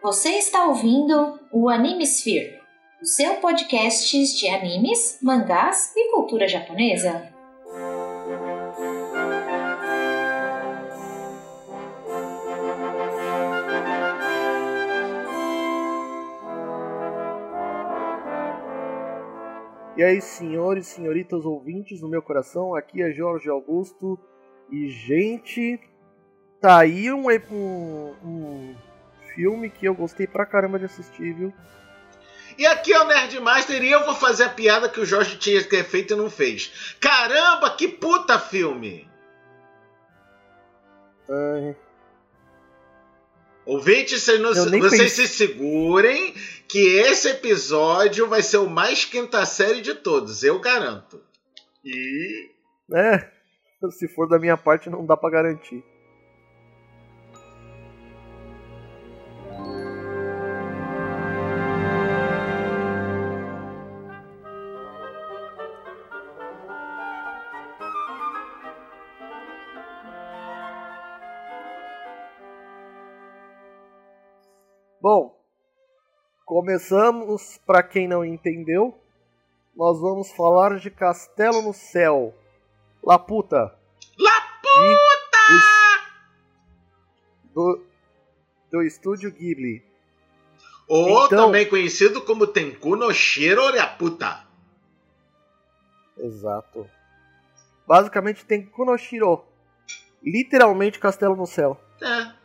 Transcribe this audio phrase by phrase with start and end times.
[0.00, 2.60] Você está ouvindo o Animesphere,
[3.02, 7.32] o seu podcast de animes, mangás e cultura japonesa.
[19.96, 24.16] E aí, senhores senhoritas ouvintes do meu coração, aqui é Jorge Augusto.
[24.70, 25.80] E, gente,
[26.60, 27.24] tá aí um,
[28.24, 28.76] um
[29.38, 31.54] filme que eu gostei pra caramba de assistir, viu?
[32.58, 35.62] E aqui é o Nerdmaster e eu vou fazer a piada que o Jorge tinha
[35.62, 36.96] que ter feito e não fez.
[37.00, 39.08] Caramba, que puta filme!
[41.30, 41.76] Ai,
[43.64, 46.34] Ouvintes, vocês, não- vocês se segurem
[46.66, 51.22] que esse episódio vai ser o mais quinta série de todos, eu garanto.
[51.84, 52.50] E.
[52.92, 53.30] é,
[53.90, 55.84] se for da minha parte não dá pra garantir.
[76.58, 78.98] Começamos, para quem não entendeu,
[79.76, 82.34] nós vamos falar de Castelo no Céu.
[83.00, 83.78] Laputa.
[84.18, 85.38] La puta!
[87.54, 87.86] Do,
[88.72, 89.84] do estúdio Ghibli.
[90.88, 93.62] Ou Então- também conhecido como Tenku no Shiro
[93.96, 94.44] Puta.
[96.16, 96.90] Exato.
[97.86, 99.44] Basicamente tem Kunoshiro.
[100.20, 101.80] Literalmente Castelo no Céu.
[102.02, 102.37] É.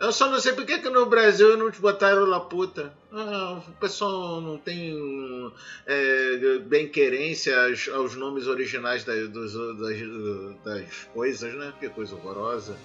[0.00, 2.90] Eu só não sei por que que no Brasil não te botaram La Puta.
[3.12, 5.52] Ah, o pessoal não tem
[5.86, 11.72] é, bem-querência aos, aos nomes originais da- dos- das, das coisas, né?
[11.78, 12.76] Que coisa horrorosa.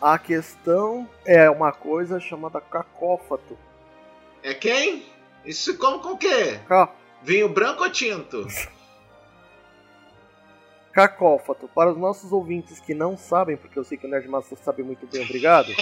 [0.00, 3.56] A questão é uma coisa chamada cacófato.
[4.42, 5.04] É quem?
[5.44, 6.58] Isso como com o quê?
[7.22, 8.46] Vinho branco ou tinto?
[10.96, 11.68] Cacófato.
[11.68, 15.06] Para os nossos ouvintes que não sabem, porque eu sei que o Nerdmaster sabe muito
[15.06, 15.68] bem, obrigado.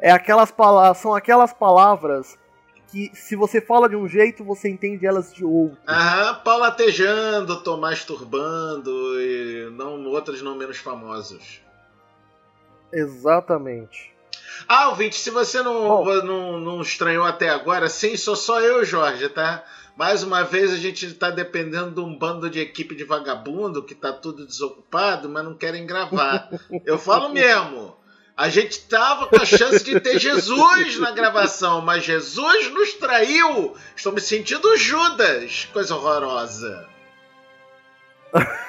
[0.00, 2.38] É aquelas palavras, são aquelas palavras
[2.86, 5.76] que se você fala de um jeito, você entende elas de outro.
[5.88, 11.60] Aham, pau latejando, tô masturbando e não outros não menos famosos.
[12.92, 14.14] Exatamente.
[14.68, 16.22] Ah, ouvinte, se você não, Bom.
[16.22, 19.64] não, não estranhou até agora, sim, sou só eu Jorge, tá?
[19.98, 23.96] Mais uma vez a gente tá dependendo de um bando de equipe de vagabundo que
[23.96, 26.48] tá tudo desocupado, mas não querem gravar.
[26.86, 27.96] Eu falo mesmo.
[28.36, 33.76] A gente tava com a chance de ter Jesus na gravação, mas Jesus nos traiu.
[33.96, 35.68] Estou me sentindo Judas.
[35.72, 36.88] Coisa horrorosa.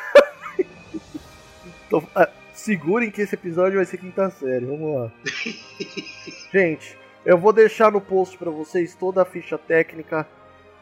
[1.86, 4.64] Então, ah, segurem que esse episódio vai ser quinta série.
[4.64, 5.12] Vamos lá.
[6.54, 10.28] Gente, eu vou deixar no post pra vocês toda a ficha técnica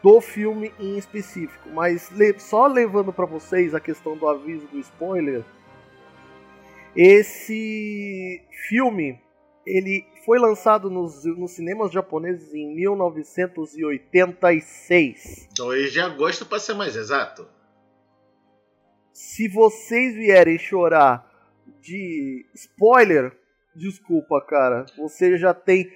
[0.02, 5.44] do filme em específico, mas só levando pra vocês a questão do aviso do spoiler.
[6.94, 9.20] Esse filme
[9.66, 15.48] ele foi lançado nos, nos cinemas japoneses em 1986.
[15.54, 17.46] 2 de agosto, para ser mais exato.
[19.12, 21.30] Se vocês vierem chorar
[21.80, 23.36] de spoiler,
[23.74, 24.86] desculpa, cara.
[24.96, 25.92] Você já tem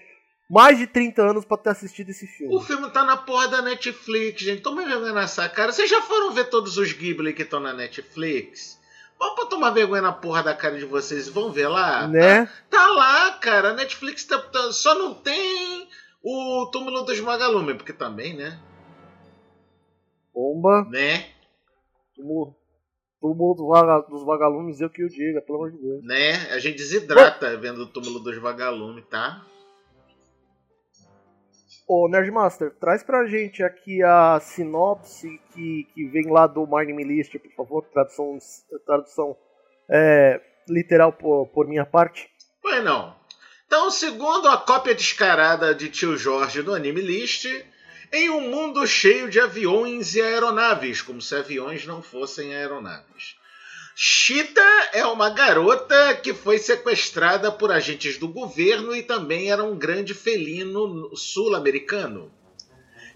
[0.53, 2.63] mais de 30 anos pra ter assistido esse O filme.
[2.65, 4.61] filme tá na porra da Netflix, gente.
[4.63, 5.73] Toma vergonha nessa cara.
[5.73, 8.79] Vocês já foram ver todos os Ghibli que estão na Netflix?
[9.19, 11.29] Vamos pra tomar vergonha na porra da cara de vocês.
[11.29, 12.07] Vão ver lá?
[12.09, 12.45] Né?
[12.47, 13.71] Tá, tá lá, cara.
[13.71, 15.89] A Netflix tá, tá- só não tem
[16.23, 18.59] o Túmulo dos Magalume, porque também, né?
[20.35, 20.85] Bomba.
[20.91, 21.27] Né?
[22.15, 22.55] Túmulo,
[23.21, 26.05] túmulo dos, vaga- dos vagalumes, eu que o diga, pelo amor de Deus.
[26.05, 26.33] Né?
[26.53, 29.45] A gente desidrata vendo o Túmulo dos Vagalume, tá?
[31.95, 37.39] Ô, Nerdmaster, traz pra gente aqui a sinopse que, que vem lá do Name List,
[37.39, 37.83] por favor.
[37.83, 38.39] Tradução,
[38.87, 39.37] tradução
[39.91, 42.31] é, literal por, por minha parte.
[42.63, 43.15] Pois não.
[43.67, 47.45] Então, segundo a cópia descarada de Tio Jorge do Anime List,
[48.11, 53.37] em um mundo cheio de aviões e aeronaves, como se aviões não fossem aeronaves.
[53.95, 54.63] Chita
[54.93, 60.15] é uma garota que foi sequestrada por agentes do governo e também era um grande
[60.15, 62.33] felino sul-americano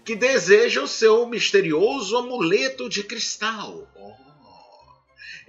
[0.07, 3.85] que deseja o seu misterioso amuleto de cristal.
[3.93, 4.26] Oh.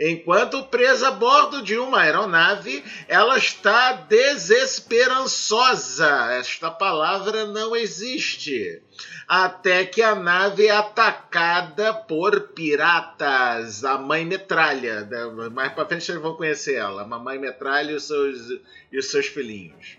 [0.00, 6.34] Enquanto presa a bordo de uma aeronave, ela está desesperançosa.
[6.34, 8.80] Esta palavra não existe.
[9.26, 13.84] Até que a nave é atacada por piratas.
[13.84, 15.04] A mãe metralha.
[15.52, 17.02] Mais pra frente vocês vão conhecer ela.
[17.02, 18.60] A mamãe metralha e os seus,
[18.92, 19.98] e os seus filhinhos.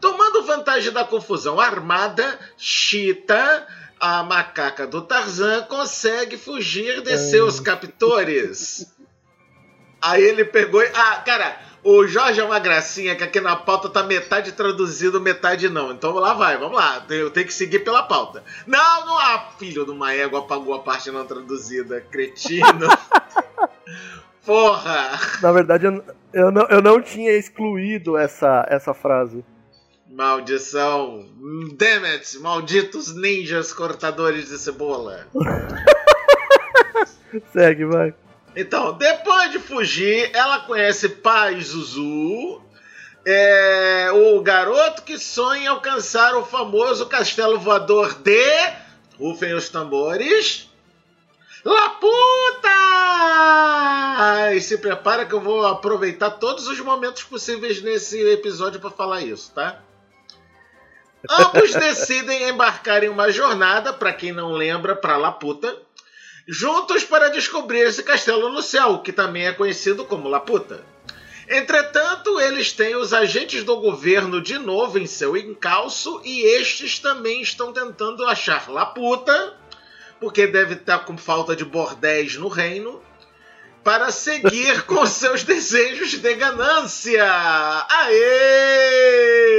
[0.00, 3.66] Tomando vantagem da confusão armada, Cheetah,
[4.00, 8.90] a macaca do Tarzan, consegue fugir de seus captores.
[10.00, 10.90] Aí ele pegou e.
[10.94, 15.68] Ah, cara, o Jorge é uma gracinha que aqui na pauta tá metade traduzido, metade
[15.68, 15.92] não.
[15.92, 17.04] Então lá vai, vamos lá.
[17.10, 18.42] Eu tenho que seguir pela pauta.
[18.66, 19.50] Não, não há.
[19.58, 22.00] Filho de uma égua apagou a parte não traduzida.
[22.10, 22.88] Cretino.
[24.44, 25.20] Porra!
[25.42, 29.44] Na verdade, eu, eu, não, eu não tinha excluído essa, essa frase.
[30.10, 31.24] Maldição!
[31.76, 32.38] Damn it!
[32.40, 35.28] Malditos ninjas cortadores de cebola!
[37.52, 38.12] Segue, vai.
[38.56, 42.60] Então, depois de fugir, ela conhece Pai Zuzu,
[43.24, 48.72] é, o garoto que sonha em alcançar o famoso castelo voador de.
[49.16, 50.68] Rufem os tambores.
[51.64, 52.68] Laputa!
[54.56, 59.20] E se prepara que eu vou aproveitar todos os momentos possíveis nesse episódio para falar
[59.20, 59.80] isso, tá?
[61.28, 65.76] Ambos decidem embarcar em uma jornada, para quem não lembra, para Laputa,
[66.48, 70.82] juntos para descobrir esse castelo no céu, que também é conhecido como Laputa.
[71.48, 77.42] Entretanto, eles têm os agentes do governo de novo em seu encalço e estes também
[77.42, 79.54] estão tentando achar Laputa,
[80.20, 83.02] porque deve estar com falta de bordéis no reino,
[83.82, 87.26] para seguir com seus desejos de ganância.
[87.88, 89.50] Aê!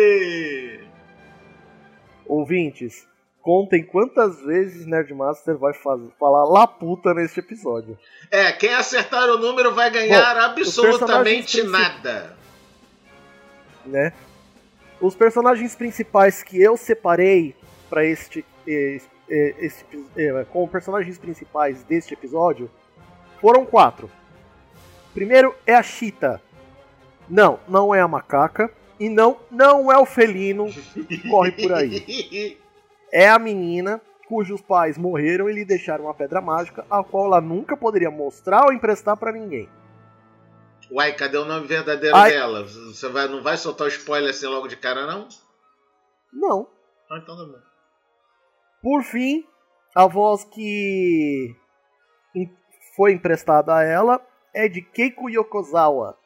[2.31, 3.06] Ouvintes,
[3.42, 8.00] contem quantas vezes Nerdmaster vai fazer, falar laputa neste episódio.
[8.31, 12.38] É, quem acertar o número vai ganhar Bom, absolutamente nada.
[13.86, 14.13] Né?
[15.01, 17.54] Os personagens principais que eu separei
[17.89, 19.86] para este, este, este,
[20.16, 22.72] este, como personagens principais deste episódio
[23.42, 24.10] foram quatro.
[25.13, 26.39] Primeiro é a Cheetah.
[27.27, 28.72] Não, não é a macaca.
[29.01, 32.57] E não, não é o felino que corre por aí.
[33.13, 37.42] É a menina cujos pais morreram e lhe deixaram uma pedra mágica, a qual ela
[37.42, 39.68] nunca poderia mostrar ou emprestar para ninguém.
[40.89, 42.31] Uai, cadê o nome verdadeiro Ai...
[42.31, 42.63] dela?
[42.63, 45.27] Você vai, não vai soltar o spoiler assim logo de cara, não?
[46.31, 46.69] Não.
[47.09, 47.59] Ah, então tá bom.
[48.81, 49.45] Por fim,
[49.94, 51.53] a voz que
[52.95, 56.18] foi emprestada a ela é de Keiko Yokozawa.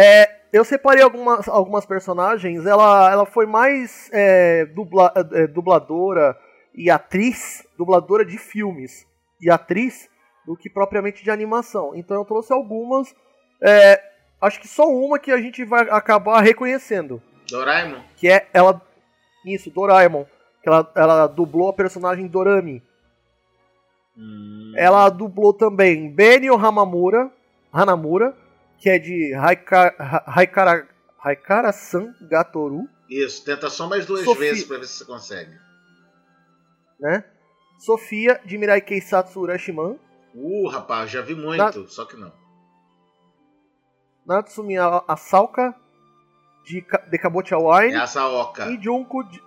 [0.00, 2.64] É, eu separei algumas, algumas personagens.
[2.64, 6.34] Ela, ela foi mais é, dubla, é, dubladora
[6.74, 9.06] e atriz, dubladora de filmes
[9.38, 10.08] e atriz
[10.46, 11.92] do que propriamente de animação.
[11.94, 13.14] Então eu trouxe algumas.
[13.62, 14.02] É,
[14.40, 17.22] acho que só uma que a gente vai acabar reconhecendo.
[17.50, 18.00] Doraemon?
[18.16, 18.80] Que é ela.
[19.44, 20.24] Isso, Doraemon.
[20.62, 22.82] Que ela, ela dublou a personagem Dorami.
[24.16, 24.72] Hum.
[24.76, 27.30] Ela dublou também Benio Hamamura,
[27.70, 28.34] Hanamura
[28.80, 30.88] que é de Haikara,
[31.22, 32.88] Haikara-san Gatoru.
[33.08, 35.52] Isso, tenta só mais duas Sofia, vezes pra ver se você consegue.
[36.98, 37.24] Né?
[37.78, 39.98] Sofia, de Mirai Keisatsu Urashiman.
[40.34, 41.88] Uh, rapaz, já vi muito, Na...
[41.88, 42.32] só que não.
[44.26, 44.76] Natsumi
[45.08, 45.74] Asauka,
[46.64, 47.94] de Dekabocha Wine.
[47.94, 48.70] É a Saoka.
[48.70, 49.42] E Junko de...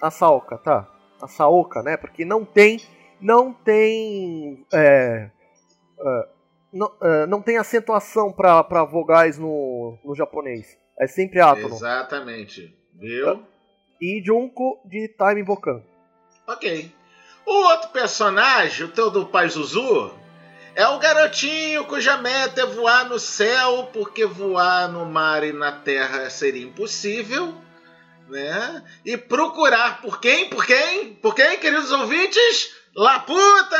[0.00, 0.88] Asaoka, tá.
[1.20, 1.96] Asaoka, né?
[1.96, 2.80] Porque não tem...
[3.20, 4.64] Não tem...
[4.72, 5.30] É,
[6.00, 6.28] é,
[6.72, 10.76] não, uh, não tem acentuação para vogais no, no japonês.
[10.98, 11.74] É sempre átono.
[11.74, 12.76] Exatamente.
[12.94, 13.42] Viu?
[14.00, 15.82] E Junko de Time Bokan.
[16.46, 16.92] Ok.
[17.46, 20.12] O outro personagem, o teu do Pai Zuzu,
[20.74, 25.72] é o garotinho cuja meta é voar no céu, porque voar no mar e na
[25.72, 27.54] terra seria impossível.
[28.28, 28.84] Né?
[29.04, 30.50] E procurar por quem?
[30.50, 31.14] Por quem?
[31.14, 32.76] Por quem, queridos ouvintes?
[32.98, 33.76] Laputa!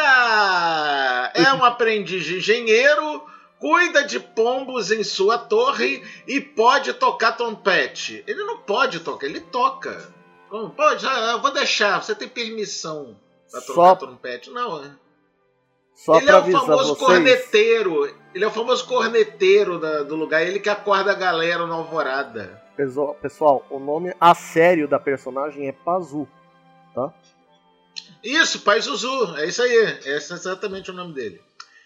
[1.35, 3.27] É um aprendiz de engenheiro,
[3.59, 8.23] cuida de pombos em sua torre e pode tocar trompete.
[8.29, 10.09] Ele não pode tocar, ele toca.
[10.49, 11.05] Como pode?
[11.05, 13.17] Ah, eu vou deixar, você tem permissão
[13.51, 13.97] para tocar Só...
[13.97, 14.51] trompete.
[14.51, 14.91] Não, é.
[15.97, 16.99] Só ele é o famoso vocês...
[16.99, 18.17] corneteiro.
[18.33, 20.47] Ele é o famoso corneteiro da, do lugar.
[20.47, 22.63] Ele que acorda a galera na alvorada.
[23.21, 26.29] Pessoal, o nome a sério da personagem é Pazu,
[26.95, 27.13] tá?
[28.23, 29.37] Isso, Pai Zuzu.
[29.37, 29.99] É isso aí.
[30.05, 31.41] Esse é exatamente o nome dele.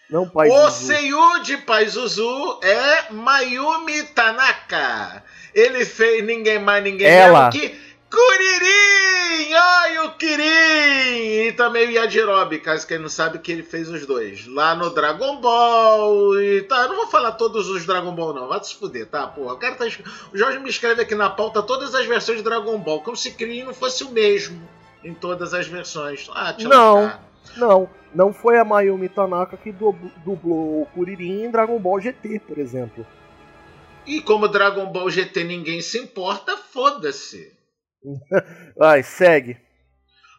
[0.09, 5.23] Não, Pai o Seiyu de Pai Zuzu é Mayumi Tanaka.
[5.53, 7.49] Ele fez ninguém mais, ninguém Ela.
[7.49, 9.53] menos que Kuririn!
[9.55, 11.47] Ai, o Kirin!
[11.47, 14.45] E também o Yajirobe, caso quem não sabe que ele fez os dois.
[14.45, 16.83] Lá no Dragon Ball e tá.
[16.83, 18.47] Eu não vou falar todos os Dragon Ball, não.
[18.47, 19.53] Vai se fuder, tá, porra.
[19.53, 19.85] O, cara tá...
[20.31, 23.31] o Jorge me escreve aqui na pauta todas as versões de Dragon Ball, como se
[23.31, 24.61] Kirin não fosse o mesmo
[25.03, 26.29] em todas as versões.
[26.33, 27.19] Ah, não,
[27.57, 27.89] não.
[28.13, 33.05] Não foi a Mayumi Tanaka que dublou o Kuririn em Dragon Ball GT, por exemplo.
[34.05, 37.51] E como Dragon Ball GT ninguém se importa, foda-se.
[38.77, 39.57] Vai, segue.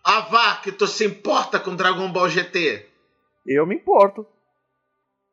[0.05, 2.87] Ah, vá, que tu se importa com Dragon Ball GT.
[3.47, 4.27] Eu me importo.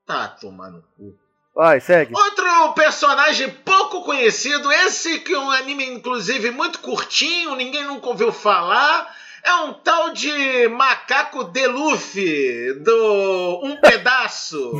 [0.06, 1.14] Tá, tomando cu.
[1.62, 2.12] Vai, segue.
[2.16, 8.32] Outro personagem pouco conhecido, esse que é um anime, inclusive, muito curtinho, ninguém nunca ouviu
[8.32, 9.16] falar.
[9.44, 14.72] É um tal de macaco de Luffy, do Um Pedaço.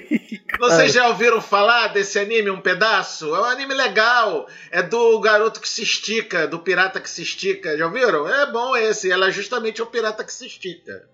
[0.58, 3.34] Vocês já ouviram falar desse anime, Um Pedaço?
[3.34, 4.48] É um anime legal.
[4.70, 7.76] É do garoto que se estica, do pirata que se estica.
[7.76, 8.26] Já ouviram?
[8.26, 9.12] É bom esse.
[9.12, 11.06] Ela é justamente o pirata que se estica.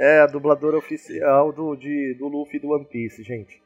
[0.00, 3.60] É, a dubladora oficial do, de, do Luffy do One Piece, gente.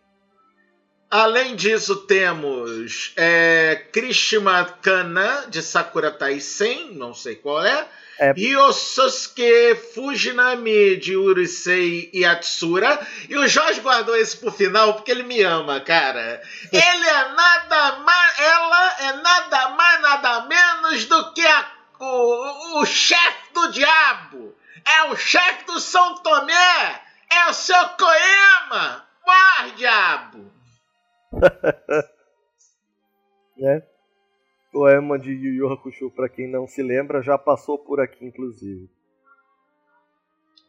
[1.09, 7.87] Além disso, temos é, Krishima Kana, de Sakura Taisen, não sei qual é.
[8.19, 8.33] é.
[8.33, 12.99] Ryosuke Fujinami, de Urusei Yatsura.
[13.29, 16.43] E o Jorge guardou esse pro final porque ele me ama, cara.
[16.73, 18.41] Ele é nada mais.
[18.41, 24.53] Ela é nada mais, nada menos do que a, o, o chefe do diabo.
[24.87, 27.03] É o chefe do São Tomé.
[27.33, 29.07] É o seu Koema.
[29.27, 30.51] Mar, diabo!
[33.57, 33.83] né?
[34.71, 38.91] Poema de Yu Yu Hakusho, pra quem não se lembra, já passou por aqui, inclusive.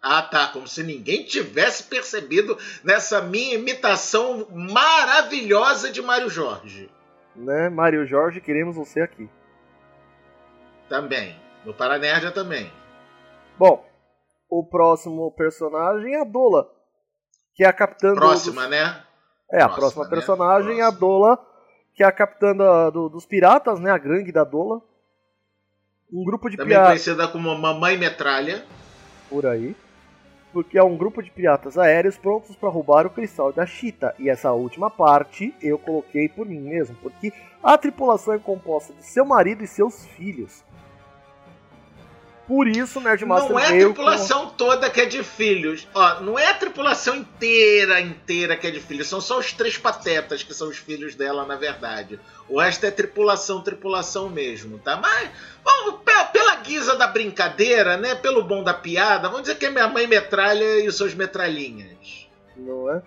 [0.02, 0.48] Ah, tá.
[0.50, 6.92] Como se ninguém tivesse percebido nessa minha imitação maravilhosa de Mário Jorge.
[7.36, 9.28] Né, Mário Jorge, queremos você aqui.
[10.88, 11.36] Também.
[11.66, 12.72] No Paranerdia também.
[13.58, 13.84] Bom,
[14.50, 16.68] o próximo personagem é a Dola,
[17.54, 18.72] que é a capitã Próxima, dos...
[18.72, 19.04] né?
[19.52, 20.10] É, a próxima né?
[20.10, 21.40] personagem é a Dola,
[21.94, 23.92] que é a capitã da, do, dos piratas, né?
[23.92, 24.82] A gangue da Dola.
[26.12, 26.90] Um grupo de Também piratas.
[26.90, 28.66] conhecida como Mamãe Metralha.
[29.30, 29.76] Por aí.
[30.52, 34.16] Porque é um grupo de piratas aéreos prontos para roubar o cristal da Chita.
[34.18, 39.04] E essa última parte eu coloquei por mim mesmo, porque a tripulação é composta de
[39.04, 40.64] seu marido e seus filhos.
[42.48, 44.52] Por isso, Nerdmaster Não é a tripulação com...
[44.52, 45.88] toda que é de filhos.
[45.94, 49.08] Ó, não é a tripulação inteira, inteira que é de filhos.
[49.08, 52.20] São só os três patetas que são os filhos dela, na verdade.
[52.48, 54.96] O resto é tripulação, tripulação mesmo, tá?
[54.98, 55.30] Mas,
[55.64, 58.14] vamos, pela guisa da brincadeira, né?
[58.14, 62.30] Pelo bom da piada, vamos dizer que é minha mãe metralha e os seus metralhinhas.
[62.56, 63.02] Não é?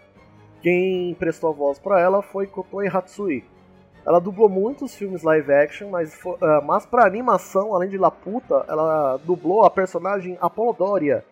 [0.60, 3.44] Quem prestou a voz para ela foi Kotoi Hatsui
[4.08, 9.18] ela dublou muitos filmes live action, mas, uh, mas pra animação, além de Laputa, ela
[9.18, 11.22] dublou a personagem Apolodória,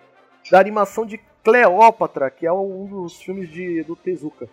[0.50, 4.46] da animação de Cleópatra, que é um dos filmes de, do Tezuka.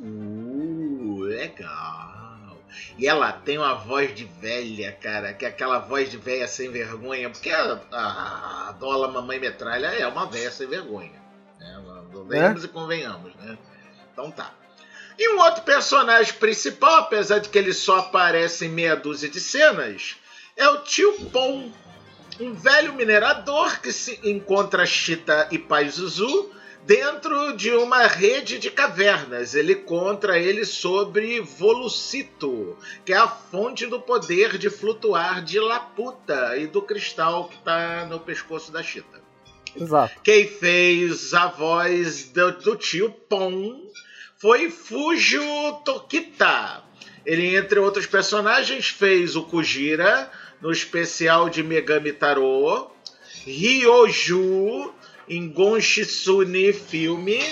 [0.00, 2.56] Uh, legal.
[2.98, 6.72] E ela tem uma voz de velha, cara, que é aquela voz de velha sem
[6.72, 11.22] vergonha, porque a, a, a Dola Mamãe Metralha é uma velha sem vergonha.
[11.60, 11.84] Né?
[12.26, 12.66] Venhamos é?
[12.66, 13.56] e convenhamos, né?
[14.12, 14.52] Então tá.
[15.18, 19.40] E um outro personagem principal, apesar de que ele só aparece em meia dúzia de
[19.40, 20.16] cenas,
[20.54, 21.72] é o tio Pom,
[22.38, 26.50] um velho minerador que se encontra Chita e Pai Zuzu
[26.84, 29.54] dentro de uma rede de cavernas.
[29.54, 36.56] Ele contra ele sobre Volucito, que é a fonte do poder de flutuar de Laputa
[36.58, 39.25] e do cristal que está no pescoço da Chita.
[39.78, 40.20] Exato.
[40.22, 43.82] Quem fez a voz do, do tio Pom
[44.38, 45.40] foi Fujo
[45.84, 46.82] Tokita.
[47.24, 50.30] Ele, entre outros personagens, fez o Kujira
[50.60, 52.90] no especial de Megami Taro,
[53.44, 54.94] Ryoju
[55.28, 57.42] em Gonshitsune filme,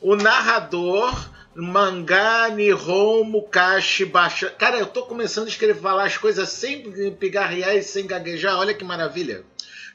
[0.00, 4.50] o narrador mangá Nihon Mukashi Baixa.
[4.50, 8.56] Cara, eu tô começando a escrever falar as coisas sem pigarrear e sem gaguejar.
[8.56, 9.44] Olha que maravilha.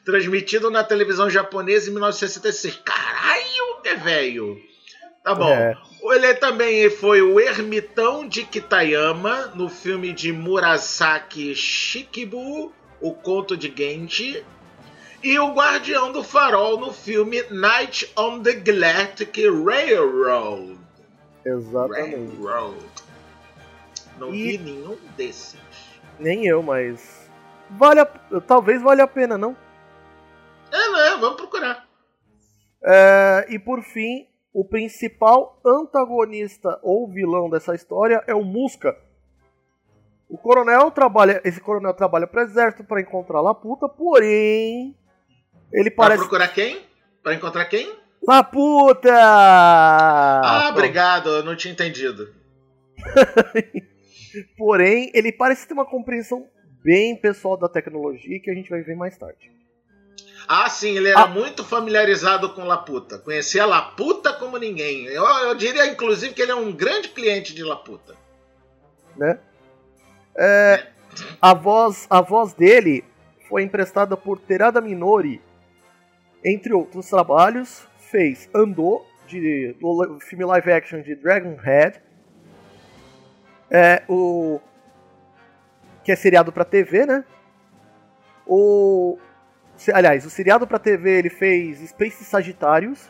[0.04, 2.80] Transmitido na televisão japonesa em 1966.
[2.84, 4.60] Caralho, é velho.
[5.22, 5.48] Tá bom.
[5.48, 5.76] É.
[6.02, 13.72] Ele também foi o ermitão de Kitayama no filme de Murasaki Shikibu, O Conto de
[13.74, 14.44] Genji,
[15.22, 19.34] e o Guardião do Farol no filme Night on the Galactic
[19.64, 20.78] Railroad.
[21.42, 22.36] Exatamente.
[22.36, 22.84] Railroad.
[24.18, 24.42] Não e...
[24.42, 25.56] vi nenhum desses.
[26.20, 27.30] Nem eu, mas
[27.70, 28.06] vale a...
[28.46, 29.56] talvez valha a pena, não?
[30.74, 31.88] É, não é, vamos procurar.
[32.82, 38.96] É, e por fim, o principal antagonista ou vilão dessa história é o Musca.
[40.28, 44.96] O coronel trabalha, esse coronel trabalha para o exército para encontrar Laputa, porém
[45.72, 46.82] ele parece Para procurar quem?
[47.22, 47.94] Para encontrar quem?
[48.26, 49.14] Laputa!
[49.14, 52.34] Ah, obrigado, eu não tinha entendido.
[54.58, 56.48] porém, ele parece ter uma compreensão
[56.82, 59.54] bem pessoal da tecnologia que a gente vai ver mais tarde.
[60.46, 61.26] Ah, sim, ele era ah.
[61.26, 63.18] muito familiarizado com Laputa.
[63.18, 65.06] Conhecia Laputa como ninguém.
[65.06, 68.14] Eu, eu diria, inclusive, que ele é um grande cliente de Laputa.
[69.16, 69.38] Né?
[70.36, 70.86] É,
[71.40, 73.04] a, voz, a voz dele
[73.48, 75.40] foi emprestada por Terada Minori,
[76.44, 77.86] entre outros trabalhos.
[77.98, 82.00] Fez Andou, de, do filme live action de Dragon Head.
[83.70, 84.60] É, o,
[86.04, 87.24] que é seriado para TV, né?
[88.46, 89.18] O,
[89.92, 93.08] aliás, o seriado para TV ele fez Space Sagitários.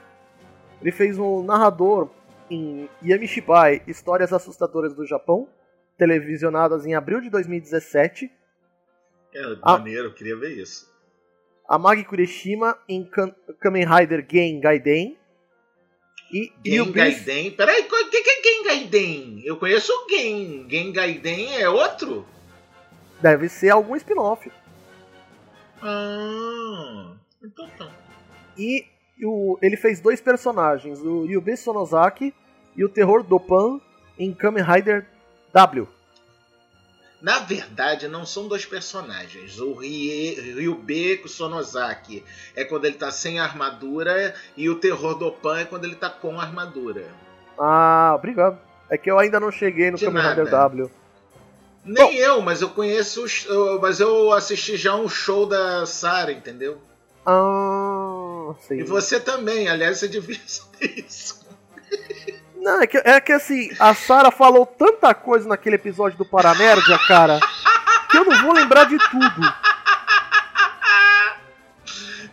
[0.81, 2.11] Ele fez um narrador
[2.51, 5.49] em Yamishibai, Histórias Assustadoras do Japão,
[5.97, 8.31] televisionadas em abril de 2017.
[9.35, 10.93] É, maneiro, eu queria ver isso.
[11.69, 13.09] Amagi Kureshima em
[13.59, 15.19] Kamen Rider Gen Gaiden.
[16.33, 17.51] E, Gen e o Gaiden?
[17.53, 19.43] Peraí, o que, que é Gen Gaiden?
[19.45, 20.67] Eu conheço o Gen.
[20.69, 22.27] Gen Gaiden é outro?
[23.21, 24.51] Deve ser algum spin-off.
[25.83, 27.13] Ah,
[27.43, 27.91] então tá.
[28.57, 28.87] E
[29.23, 32.35] o, ele fez dois personagens, o Ryube Sonozaki
[32.77, 33.81] e o Terror do Pan
[34.19, 35.07] em Kamen Rider
[35.53, 35.89] W.
[37.21, 39.59] Na verdade, não são dois personagens.
[39.59, 42.23] O Ryube Sonozaki
[42.55, 46.11] é quando ele tá sem armadura e o Terror do Pan é quando ele tá
[46.11, 47.07] com armadura.
[47.59, 48.59] Ah, obrigado.
[48.91, 50.91] É que eu ainda não cheguei no Kamen Rider W.
[51.85, 53.25] Nem Bom, eu, mas eu conheço.
[53.81, 56.81] Mas eu assisti já um show da Sarah, entendeu?
[57.27, 58.79] Ah, sim.
[58.81, 61.45] E você também, aliás, você devia saber isso.
[62.57, 66.99] Não, é que, é que assim, a Sarah falou tanta coisa naquele episódio do Paranerdia,
[67.07, 67.39] cara,
[68.11, 69.55] que eu não vou lembrar de tudo.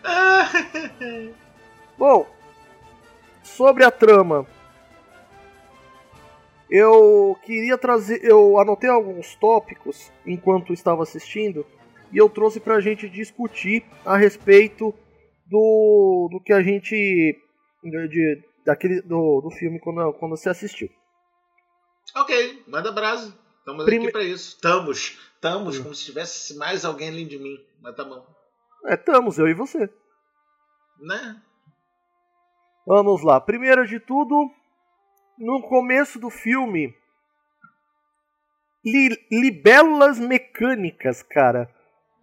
[1.98, 2.25] Bom,
[3.43, 4.48] sobre a trama
[6.71, 8.23] eu queria trazer.
[8.23, 11.65] Eu anotei alguns tópicos enquanto estava assistindo
[12.13, 14.93] e eu trouxe para a gente discutir a respeito
[15.45, 17.38] do, do que a gente.
[17.84, 20.89] De, daquele, do, do filme quando, quando você assistiu.
[22.15, 23.38] Ok, manda brasa.
[23.60, 24.05] Estamos Prime...
[24.05, 24.55] aqui para isso.
[24.55, 25.19] Estamos.
[25.36, 25.84] Estamos hum.
[25.84, 27.57] como se tivesse mais alguém além de mim.
[27.81, 28.25] Mas tá bom.
[28.86, 29.89] É, estamos, eu e você.
[30.99, 31.41] Né?
[32.86, 33.41] Vamos lá.
[33.41, 34.49] Primeiro de tudo,
[35.41, 36.95] no começo do filme,
[38.86, 41.69] li, libélulas mecânicas, cara.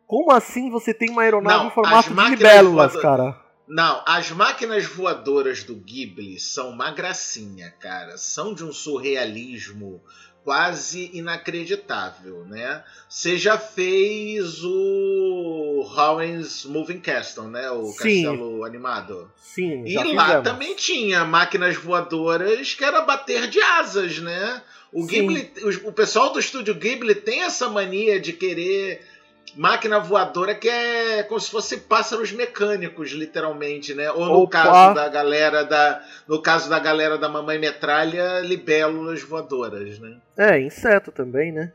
[0.07, 3.38] Como assim você tem uma aeronave Não, em formato de libélulas, cara?
[3.66, 8.16] Não, as máquinas voadoras do Ghibli são uma gracinha, cara.
[8.16, 10.00] São de um surrealismo
[10.44, 12.83] quase inacreditável, né?
[13.09, 17.70] Você já fez o Howard's Moving Castle, né?
[17.70, 17.92] O Sim.
[18.22, 19.31] castelo animado.
[19.37, 20.44] Sim, E lá fizemos.
[20.44, 24.62] também tinha máquinas voadoras que era bater de asas, né?
[24.92, 29.07] O Ghibli, o, o pessoal do estúdio Ghibli tem essa mania de querer
[29.56, 34.11] máquina voadora que é como se fosse pássaros mecânicos, literalmente, né?
[34.11, 34.62] Ou no Opa.
[34.62, 36.02] caso da galera da.
[36.26, 40.20] No caso da galera da Mamãe Metralha, libélulas voadoras, né?
[40.37, 41.72] É, inseto também, né?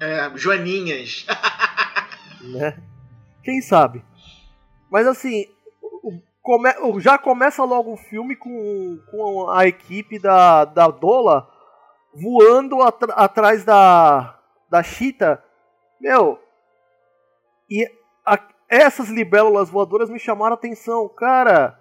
[0.00, 1.26] É, joaninhas.
[2.42, 2.76] né?
[3.42, 4.04] Quem sabe?
[4.90, 5.46] Mas assim,
[6.42, 11.48] come, já começa logo o filme com, com a equipe da, da Dola
[12.14, 15.42] voando at, atrás da, da Cheetah.
[16.00, 16.41] Meu,
[17.72, 17.90] e
[18.26, 21.78] a, essas libélulas voadoras me chamaram a atenção, cara.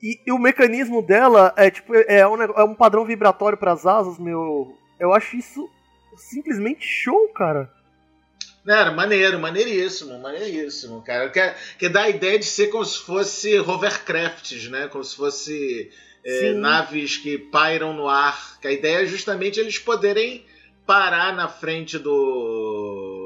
[0.00, 3.84] E, e, o mecanismo dela é tipo é um, é um padrão vibratório para as
[3.84, 4.72] asas, meu.
[5.00, 5.68] Eu acho isso
[6.16, 7.68] simplesmente show, cara.
[8.66, 11.30] Era maneiro, maneiríssimo, maneiríssimo, cara.
[11.30, 11.40] Que,
[11.78, 14.86] que dá a ideia de ser como se fosse hovercrafts, né?
[14.86, 15.90] Como se fosse
[16.24, 18.60] é, naves que pairam no ar.
[18.60, 20.44] Que a ideia é justamente eles poderem
[20.86, 23.17] parar na frente do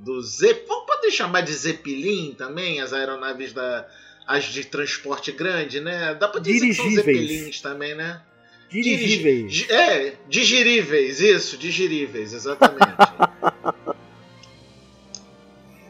[0.00, 3.86] do Zep, pode chamar de Zeppelin também, as aeronaves da
[4.26, 6.14] as de transporte grande, né?
[6.14, 6.76] Dá para dizer Dirigíveis.
[6.76, 8.20] que são Zeppelins também, né?
[8.68, 9.52] Dirigíveis.
[9.52, 12.80] Dirigi é, digeríveis, isso, digeríveis, exatamente.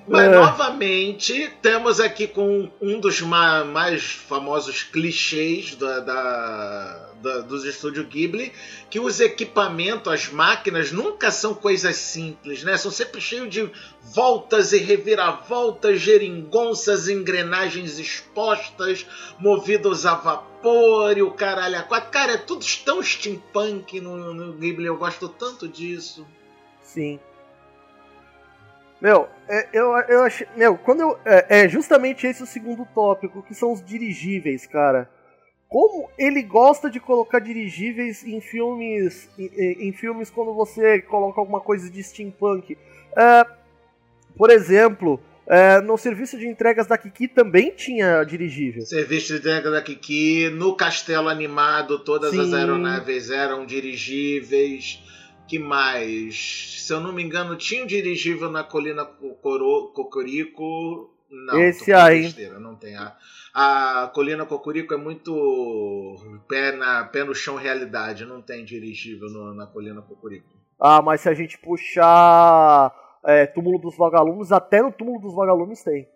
[0.09, 0.31] Mas é.
[0.31, 8.07] novamente temos aqui com um dos ma mais famosos clichês da, da, da, dos estúdios
[8.07, 8.53] Ghibli,
[8.89, 12.77] que os equipamentos, as máquinas, nunca são coisas simples, né?
[12.77, 13.71] São sempre cheios de
[14.03, 19.07] voltas e reviravoltas, geringonças, engrenagens expostas,
[19.39, 22.11] movidos a vapor e o caralho a quatro.
[22.11, 26.27] Cara, é tudo tão steampunk no, no Ghibli, eu gosto tanto disso.
[26.83, 27.21] Sim.
[29.01, 30.47] Meu, é, eu, eu achei.
[30.55, 31.19] Meu, quando eu.
[31.25, 35.09] É, é, justamente esse o segundo tópico, que são os dirigíveis, cara.
[35.71, 39.31] Como ele gosta de colocar dirigíveis em filmes.
[39.39, 42.77] Em, em filmes quando você coloca alguma coisa de steampunk.
[43.17, 43.47] É,
[44.37, 45.19] por exemplo,
[45.53, 48.87] É, no serviço de entregas da Kiki também tinha dirigível.
[48.87, 52.41] Serviço de entrega da Kiki, no Castelo Animado, todas Sim.
[52.41, 55.03] as aeronaves eram dirigíveis.
[55.49, 56.85] Que mais?
[56.87, 61.11] Se eu não me engano, tinha um dirigível na Colina Cocorico.
[61.29, 62.23] Não, Esse aí.
[62.23, 62.95] besteira, não tem.
[62.97, 63.17] A,
[63.55, 66.17] a Colina Cocorico é muito
[66.49, 70.49] pé, na, pé no chão realidade, não tem dirigível no- na Colina Cocorico.
[70.81, 75.83] Ah, mas se a gente puxar é, Túmulo dos Vagalumes, até no Túmulo dos Vagalumes
[75.83, 76.09] tem.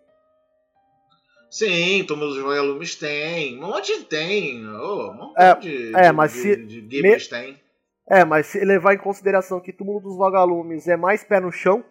[1.49, 3.57] Sim, Túmulo dos Vagalumes tem.
[3.57, 4.65] Um monte tem.
[4.67, 7.59] Oh, um monte É, de, é, de, mas de, se- de Ghiblis tem.
[8.09, 11.83] É, mas se levar em consideração que Túmulo dos Vagalumes é mais pé no chão,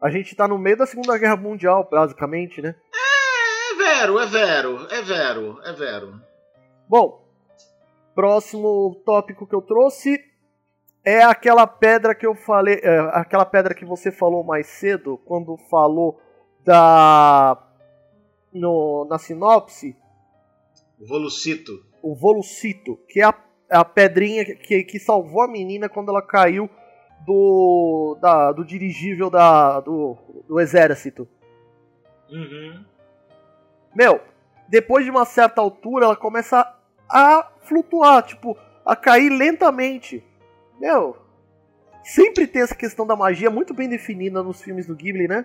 [0.00, 2.74] a gente tá no meio da Segunda Guerra Mundial, basicamente, né?
[4.02, 6.20] É vero, é vero, é vero, é vero.
[6.88, 7.24] Bom,
[8.16, 10.18] próximo tópico que eu trouxe
[11.04, 15.56] é aquela pedra que eu falei, é, aquela pedra que você falou mais cedo, quando
[15.70, 16.20] falou
[16.64, 17.64] da
[18.52, 19.96] no, na sinopse,
[20.98, 21.72] Volucito.
[22.02, 23.34] o Volucito, que é a,
[23.70, 26.68] a pedrinha que, que salvou a menina quando ela caiu
[27.24, 30.16] do, da, do dirigível da, do,
[30.48, 31.28] do exército.
[32.28, 32.84] Uhum.
[33.94, 34.20] Meu,
[34.68, 36.74] depois de uma certa altura, ela começa
[37.08, 40.24] a flutuar, tipo, a cair lentamente.
[40.80, 41.16] Meu,
[42.02, 45.44] sempre tem essa questão da magia muito bem definida nos filmes do Ghibli, né?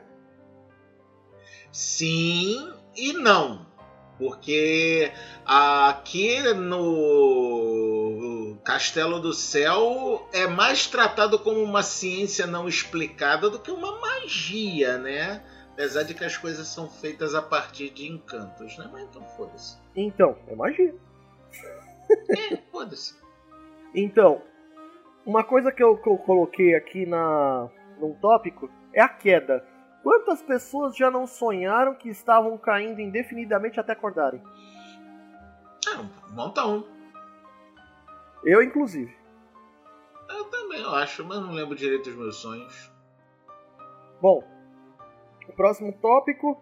[1.71, 3.67] Sim e não.
[4.17, 5.11] Porque
[5.45, 13.69] aqui no Castelo do Céu é mais tratado como uma ciência não explicada do que
[13.69, 15.43] uma magia, né?
[15.77, 18.89] Apesar de que as coisas são feitas a partir de encantos, né?
[18.91, 19.77] Mas então foda-se.
[19.95, 20.95] Então, é magia.
[22.51, 23.15] É, foda-se.
[23.93, 24.41] Então,
[25.23, 29.63] uma coisa que eu, que eu coloquei aqui na num tópico é a queda.
[30.01, 34.41] Quantas pessoas já não sonharam que estavam caindo indefinidamente até acordarem?
[35.87, 36.87] Ah, um montão.
[38.43, 39.15] Eu, inclusive.
[40.27, 42.91] Eu também eu acho, mas não lembro direito dos meus sonhos.
[44.19, 44.56] Bom,
[45.47, 46.61] o próximo tópico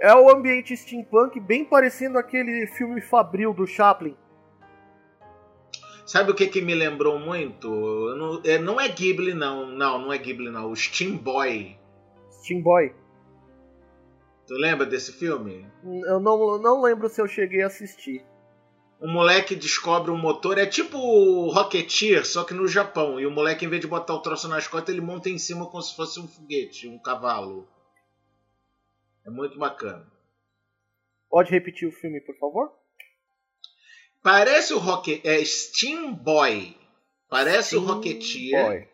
[0.00, 4.16] é o ambiente steampunk, bem parecendo aquele filme Fabril do Chaplin.
[6.04, 7.68] Sabe o que, que me lembrou muito?
[7.70, 9.66] Não é, não é Ghibli, não.
[9.66, 10.70] Não, não é Ghibli, não.
[10.70, 11.78] O Steam Boy.
[12.30, 12.92] Steam Boy.
[14.46, 15.66] Tu lembra desse filme?
[15.84, 18.24] Eu não, não lembro se eu cheguei a assistir.
[19.00, 23.18] O moleque descobre um motor, é tipo o Rocketeer, só que no Japão.
[23.18, 25.66] E o moleque, em vez de botar o troço nas costas, ele monta em cima
[25.66, 27.66] como se fosse um foguete, um cavalo.
[29.24, 30.10] É muito bacana.
[31.28, 32.72] Pode repetir o filme, por favor?
[34.22, 35.24] Parece o Rocket...
[35.24, 36.76] É Steam Boy.
[37.28, 38.64] Parece Steam o Rocketeer.
[38.66, 38.88] Boy.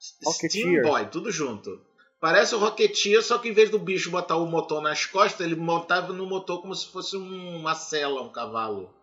[0.00, 0.82] Steam.
[0.82, 1.84] Boy, tudo junto.
[2.20, 5.56] Parece o Rocketeer, só que em vez do bicho botar o motor nas costas, ele
[5.56, 8.94] montava no motor como se fosse um- uma cela, um cavalo.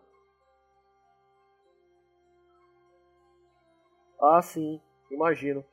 [4.20, 5.64] Ah, sim, imagino.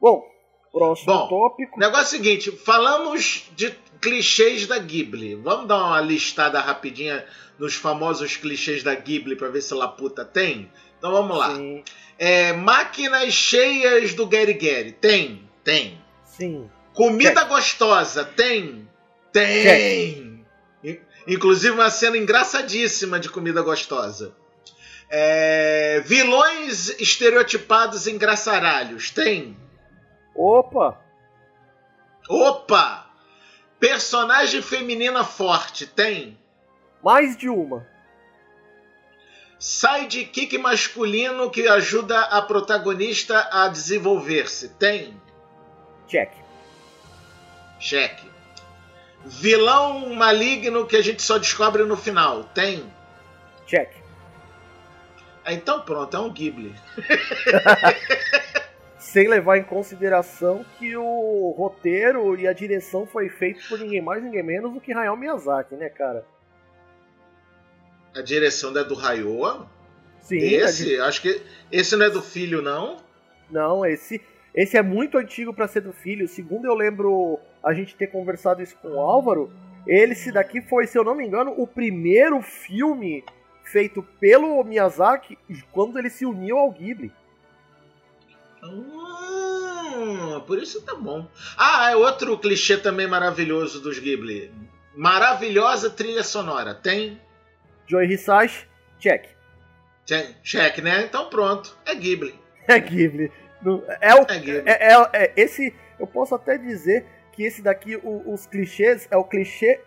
[0.00, 0.22] Bom,
[0.72, 1.78] próximo Bom, tópico.
[1.78, 5.34] Negócio é o seguinte, falamos de clichês da Ghibli.
[5.36, 7.24] Vamos dar uma listada rapidinha
[7.58, 10.70] nos famosos clichês da Ghibli pra ver se Laputa tem?
[10.98, 11.54] Então vamos lá.
[11.56, 11.82] Sim,
[12.18, 14.92] É, máquinas cheias do Gary Gary.
[14.92, 15.48] Tem?
[15.64, 15.98] Tem.
[16.24, 16.70] sim.
[16.94, 18.24] Comida gostosa.
[18.24, 18.88] Tem?
[19.32, 20.42] Tem.
[20.82, 20.98] In-
[21.28, 24.34] Inclusive uma cena engraçadíssima de comida gostosa.
[25.10, 29.10] É, vilões estereotipados engraçaralhos.
[29.10, 29.56] Tem?
[30.36, 31.00] Opa!
[32.28, 33.06] Opa!
[33.80, 35.86] Personagem feminina forte.
[35.86, 36.38] Tem?
[37.02, 37.86] Mais de uma.
[39.58, 44.68] Sidekick masculino que ajuda a protagonista a desenvolver-se.
[44.70, 45.20] Tem?
[46.06, 46.32] Check.
[47.80, 48.30] Cheque.
[49.24, 52.44] Vilão maligno que a gente só descobre no final.
[52.44, 52.92] Tem?
[53.66, 53.90] Check.
[55.44, 56.74] Ah, Então pronto, é um Ghibli.
[59.06, 64.20] Sem levar em consideração que o roteiro e a direção foi feito por ninguém mais,
[64.20, 66.26] ninguém menos do que Hayao Miyazaki, né, cara?
[68.12, 69.70] A direção é do Hayao.
[70.20, 71.40] Sim, Esse, acho que
[71.70, 72.96] esse não é do filho, não.
[73.48, 74.20] Não, esse,
[74.52, 76.26] esse é muito antigo pra ser do filho.
[76.26, 79.52] Segundo eu lembro a gente ter conversado isso com o Álvaro,
[79.86, 83.24] ele, esse daqui foi, se eu não me engano, o primeiro filme
[83.62, 85.38] feito pelo Miyazaki
[85.70, 87.12] quando ele se uniu ao Ghibli.
[88.68, 91.28] Hum, por isso tá bom.
[91.56, 94.52] Ah, é outro clichê também maravilhoso dos Ghibli.
[94.94, 96.74] Maravilhosa trilha sonora.
[96.74, 97.20] Tem?
[97.86, 98.66] Joey Hisashi,
[98.98, 99.26] check.
[100.06, 100.36] Tem.
[100.42, 101.04] Cheque, né?
[101.04, 101.76] Então pronto.
[101.84, 102.34] É Ghibli.
[102.68, 103.30] É Ghibli.
[104.00, 104.62] É o É Ghibli.
[104.66, 109.16] É, é- é- esse, eu posso até dizer que esse daqui, o, os clichês, é
[109.16, 109.80] o clichê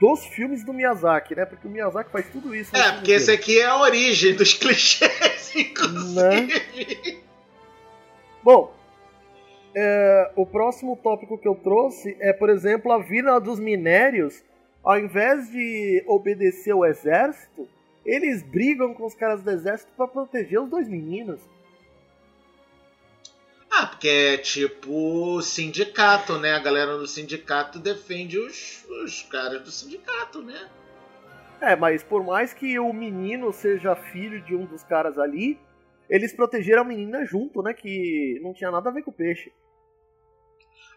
[0.00, 1.44] dos filmes do Miyazaki, né?
[1.44, 2.74] Porque o Miyazaki faz tudo isso.
[2.76, 6.46] É, porque esse aqui é a origem dos clichês, inclusive.
[6.46, 6.48] Né?
[8.48, 8.74] Bom,
[9.74, 14.42] é, o próximo tópico que eu trouxe é, por exemplo, a vila dos minérios.
[14.82, 17.68] Ao invés de obedecer o exército,
[18.06, 21.42] eles brigam com os caras do exército para proteger os dois meninos.
[23.70, 26.52] Ah, porque é tipo sindicato, né?
[26.52, 30.70] A galera do sindicato defende os, os caras do sindicato, né?
[31.60, 35.60] É, mas por mais que o menino seja filho de um dos caras ali,
[36.08, 37.74] eles protegeram a menina junto, né?
[37.74, 39.52] Que não tinha nada a ver com o peixe.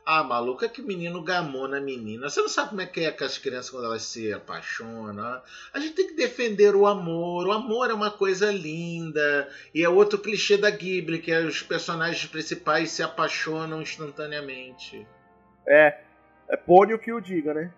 [0.04, 2.28] Ah, maluco, é que o menino gamou na menina.
[2.28, 5.42] Você não sabe como é que é com as crianças quando elas se apaixonam.
[5.74, 7.48] A gente tem que defender o amor.
[7.48, 9.48] O amor é uma coisa linda.
[9.76, 15.06] E é outro clichê da Ghibli, que é os personagens principais se apaixonam instantaneamente.
[15.68, 16.00] É.
[16.50, 17.72] É Pônio que o diga, né?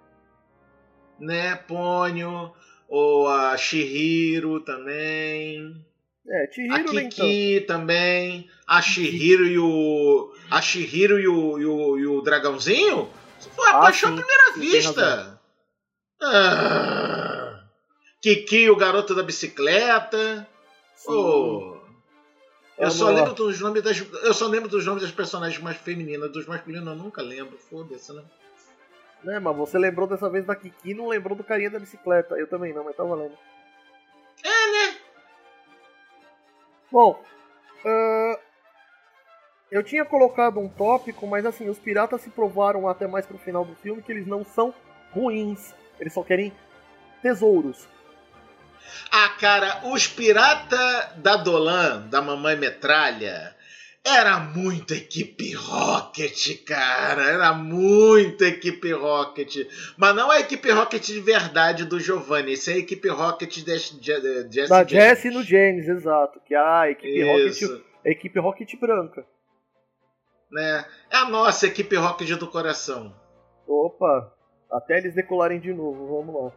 [1.20, 2.54] Né, Pônio.
[2.88, 5.86] Ou a Shihiro também.
[6.28, 7.78] É, Chihiro a Kiki então.
[7.78, 8.50] também.
[8.66, 10.34] A Shihiro e o.
[10.50, 13.10] A Shihiro e o, e o, e o dragãozinho?
[13.56, 15.42] Foi a ah, paixão à primeira vista.
[16.22, 17.66] Ah,
[18.22, 20.48] Kiki, o garoto da bicicleta.
[21.06, 21.78] Oh,
[22.78, 24.00] eu só lembro dos nomes das.
[24.24, 26.32] Eu só lembro dos nomes das personagens mais femininas.
[26.32, 27.58] Dos masculinos eu nunca lembro.
[27.58, 28.24] Foda-se, né?
[29.24, 32.36] Né, mas você lembrou dessa vez da Kiki e não lembrou do carinha da bicicleta.
[32.36, 33.38] Eu também não, mas tá valendo.
[34.44, 34.98] É, né?
[36.94, 37.20] Bom,
[37.84, 38.40] uh,
[39.72, 43.66] eu tinha colocado um tópico, mas assim, os piratas se provaram até mais pro final
[43.66, 44.72] do filme que eles não são
[45.12, 45.74] ruins.
[46.00, 46.54] Eles só querem
[47.24, 47.88] tesouros.
[49.12, 53.56] Ah, cara, os piratas da Dolan, da Mamãe Metralha,
[54.06, 57.24] era muito equipe Rocket, cara.
[57.24, 59.66] Era muito equipe Rocket.
[59.98, 62.54] Mas não a equipe Rocket de verdade do Giovanni.
[62.54, 66.42] Isso é a equipe Rocket de, de, de Jesse Da Jesse no James, exato.
[66.42, 67.68] Que é a equipe Isso.
[67.68, 67.86] Rocket.
[68.06, 69.26] A equipe Rocket branca.
[70.52, 70.86] Né?
[71.10, 73.16] É a nossa equipe Rocket do coração.
[73.66, 74.34] Opa!
[74.70, 76.52] Até eles decolarem de novo, vamos lá.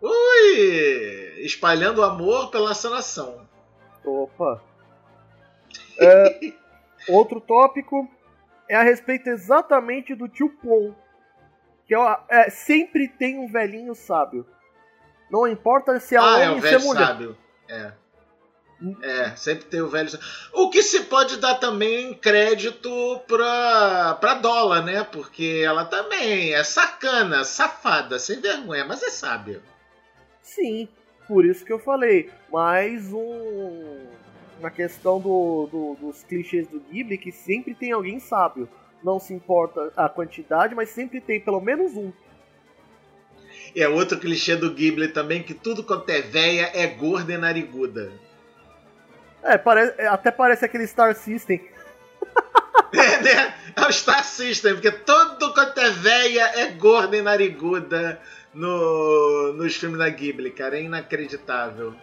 [0.00, 1.44] Ui!
[1.44, 3.48] Espalhando amor pela nação.
[4.04, 4.62] Opa!
[5.98, 6.52] É,
[7.08, 8.08] Outro tópico
[8.68, 10.94] é a respeito exatamente do tio Pon.
[11.86, 14.46] Que é, é, sempre tem um velhinho sábio.
[15.30, 17.06] Não importa se é ah, homem é ou se é mulher.
[17.06, 17.36] Sábio.
[17.68, 17.92] É.
[19.02, 20.10] É, sempre tem o velho.
[20.52, 22.90] O que se pode dar também crédito
[23.26, 25.04] pra, pra Dola, né?
[25.04, 29.62] Porque ela também é sacana, safada, sem vergonha, mas é sábia.
[30.42, 30.88] Sim,
[31.26, 32.30] por isso que eu falei.
[32.50, 34.13] Mais um
[34.60, 38.68] na questão do, do, dos clichês do Ghibli que sempre tem alguém sábio.
[39.02, 42.12] Não se importa a quantidade, mas sempre tem pelo menos um.
[43.74, 47.36] E é outro clichê do Ghibli também, que tudo quanto é véia é gorda e
[47.36, 48.12] nariguda.
[49.42, 51.60] É, parece, até parece aquele Star System.
[52.94, 53.54] é, né?
[53.76, 58.20] É o Star System, porque tudo quanto é véia é gorda e nariguda
[58.54, 60.78] no, nos filmes da Ghibli, cara.
[60.78, 61.94] É inacreditável.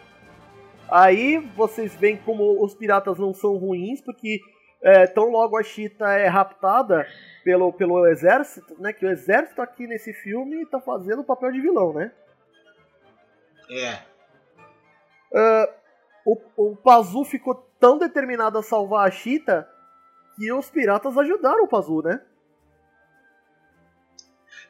[0.91, 4.41] Aí vocês veem como os piratas não são ruins, porque
[4.82, 7.08] é, tão logo a Cheetah é raptada
[7.45, 8.91] pelo, pelo exército, né?
[8.91, 12.12] Que o exército aqui nesse filme tá fazendo o papel de vilão, né?
[13.69, 13.99] É.
[15.34, 15.82] Uh,
[16.25, 19.65] o, o Pazu ficou tão determinado a salvar a Cheetah
[20.36, 22.21] que os piratas ajudaram o Pazu, né?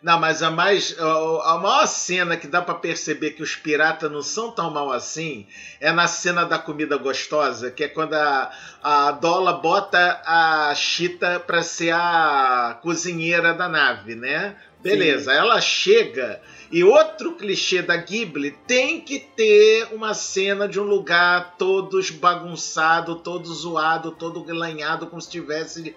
[0.02, 4.24] Não, mas a mais a maior cena que dá para perceber que os piratas não
[4.24, 5.46] são tão mal assim
[5.80, 11.40] é na cena da comida gostosa, que é quando a, a Dola bota a Chita
[11.40, 14.56] para ser a cozinheira da nave, né?
[14.82, 15.38] Beleza, Sim.
[15.38, 21.56] ela chega e outro clichê da Ghibli tem que ter uma cena de um lugar
[21.60, 25.96] todo bagunçado, todo zoado, todo lanhado, como se tivesse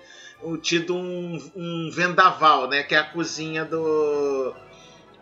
[0.60, 2.82] tido um, um vendaval, né?
[2.82, 4.54] Que é a cozinha do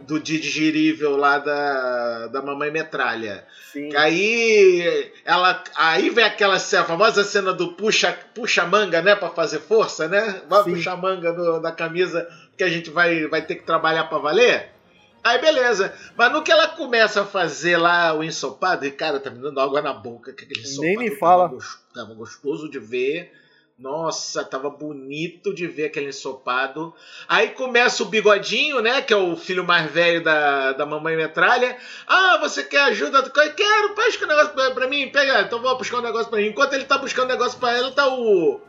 [0.02, 3.46] do digerível lá da, da mamãe metralha.
[3.72, 3.94] Sim.
[3.96, 9.61] Aí ela aí vem aquela a famosa cena do puxa puxa manga, né, para fazer
[9.61, 10.42] força, né?
[10.48, 10.74] Vai Sim.
[10.74, 14.70] puxar manga no, da camisa que a gente vai vai ter que trabalhar para valer.
[15.24, 19.30] Aí beleza, mas no que ela começa a fazer lá o ensopado, e cara, tá
[19.30, 21.50] me dando água na boca, que aquele ensopado Nem me fala.
[21.94, 23.32] Tava gostoso de ver.
[23.78, 26.94] Nossa, tava bonito de ver aquele ensopado.
[27.26, 29.02] Aí começa o bigodinho, né?
[29.02, 31.76] Que é o filho mais velho da, da mamãe metralha.
[32.06, 33.28] Ah, você quer ajuda?
[33.30, 35.08] Quero, pesca um negócio pra, pra mim.
[35.08, 36.46] Pega, então vou buscar um negócio pra mim.
[36.46, 38.61] Enquanto ele tá buscando um negócio pra ela, tá o.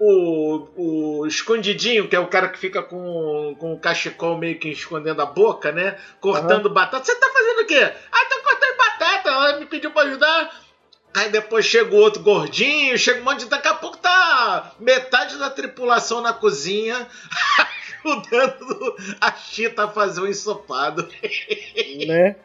[0.00, 4.70] o, o escondidinho, que é o cara que fica com, com o cachecol meio que
[4.70, 5.98] escondendo a boca, né?
[6.20, 6.72] Cortando uhum.
[6.72, 7.04] batata.
[7.04, 7.92] Você tá fazendo o quê?
[8.10, 9.30] Ah, tô cortando batata.
[9.30, 10.67] Ela me pediu pra ajudar.
[11.16, 13.46] Aí depois chega o outro gordinho, chega um monte de.
[13.46, 17.06] Daqui a pouco tá metade da tripulação na cozinha
[18.04, 21.08] ajudando a Chita a fazer um ensopado.
[22.06, 22.36] Né?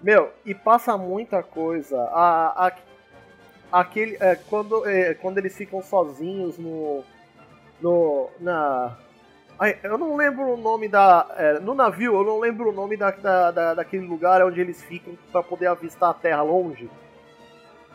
[0.00, 1.98] Meu, e passa muita coisa.
[2.12, 2.72] A, a,
[3.80, 7.02] aquele, é, quando, é, quando eles ficam sozinhos no.
[7.80, 8.96] no na.
[9.58, 11.26] Ai, eu não lembro o nome da.
[11.36, 14.82] É, no navio, eu não lembro o nome da, da, da, daquele lugar onde eles
[14.82, 16.90] ficam para poder avistar a terra longe.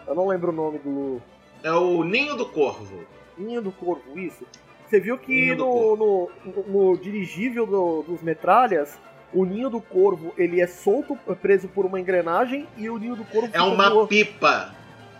[0.09, 1.21] Eu não lembro o nome do.
[1.63, 3.05] É o Ninho do Corvo.
[3.37, 4.43] Ninho do Corvo, isso.
[4.89, 6.29] Você viu que no, no,
[6.67, 8.97] no, dirigível do, dos metralhas,
[9.31, 13.23] o ninho do corvo ele é solto, preso por uma engrenagem, e o ninho do
[13.23, 13.51] corvo.
[13.53, 14.73] É uma pipa.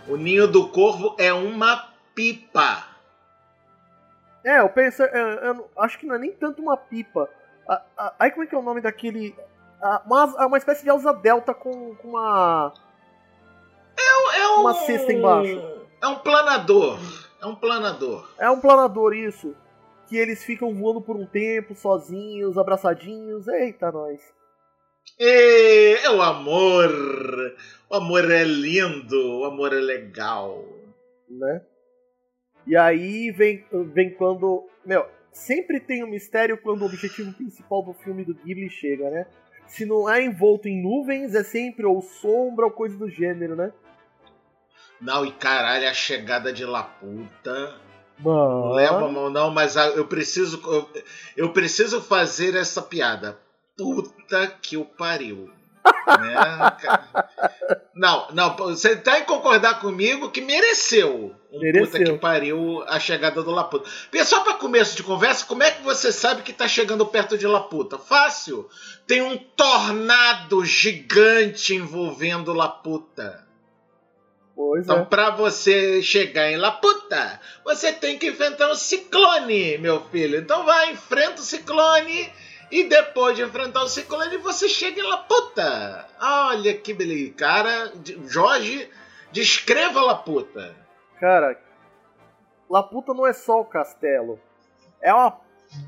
[0.08, 2.84] O ninho do corvo é uma pipa.
[4.44, 5.04] É, eu penso.
[5.04, 7.28] Eu, eu acho que não é nem tanto uma pipa.
[8.18, 9.36] Aí como é que é o nome daquele.
[10.04, 12.74] Uma, uma espécie de asa delta com, com uma.
[13.98, 15.60] É, é um, uma cesta embaixo.
[16.00, 16.98] É um planador.
[17.40, 18.30] É um planador.
[18.38, 19.54] É um planador, isso.
[20.08, 23.46] Que eles ficam voando por um tempo, sozinhos, abraçadinhos.
[23.48, 24.20] Eita, nós.
[25.18, 26.90] E, é o amor.
[27.88, 30.64] O amor é lindo, o amor é legal.
[31.28, 31.62] Né?
[32.66, 34.68] E aí vem, vem quando.
[34.84, 39.26] Meu, sempre tem um mistério quando o objetivo principal do filme do Ghibli chega, né?
[39.70, 43.72] Se não é envolto em nuvens, é sempre ou sombra ou coisa do gênero, né?
[45.00, 47.76] Não, e caralho, a chegada de Laputa.
[48.18, 48.66] Mano.
[48.66, 50.60] Não leva a mão, não, mas eu preciso.
[50.66, 50.90] Eu,
[51.36, 53.38] eu preciso fazer essa piada.
[53.76, 55.48] Puta que o pariu.
[55.84, 56.76] Né?
[57.94, 61.86] Não, não, você tá em concordar comigo que mereceu um mereceu.
[61.86, 63.88] puta que pariu a chegada do Laputa.
[64.10, 67.46] Pessoal, para começo de conversa, como é que você sabe que tá chegando perto de
[67.46, 67.98] Laputa?
[67.98, 68.68] Fácil.
[69.06, 73.44] Tem um tornado gigante envolvendo Laputa.
[74.54, 75.04] Pois então, é.
[75.04, 80.38] para você chegar em Laputa, você tem que enfrentar um ciclone, meu filho.
[80.38, 82.30] Então vai, enfrenta o ciclone
[82.70, 86.06] e depois de enfrentar o ciclone, você chega em Laputa.
[86.20, 87.32] Olha que beleza.
[87.32, 87.92] Cara,
[88.26, 88.88] Jorge,
[89.32, 90.74] descreva Laputa.
[91.18, 91.60] Cara,
[92.68, 94.38] Laputa não é só o castelo.
[95.02, 95.36] É uma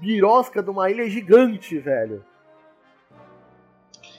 [0.00, 2.24] birosca de uma ilha gigante, velho.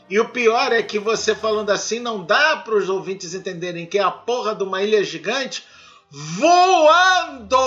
[0.09, 3.97] E o pior é que você falando assim não dá para os ouvintes entenderem que
[3.97, 5.65] é a porra de uma ilha gigante
[6.09, 7.57] voando!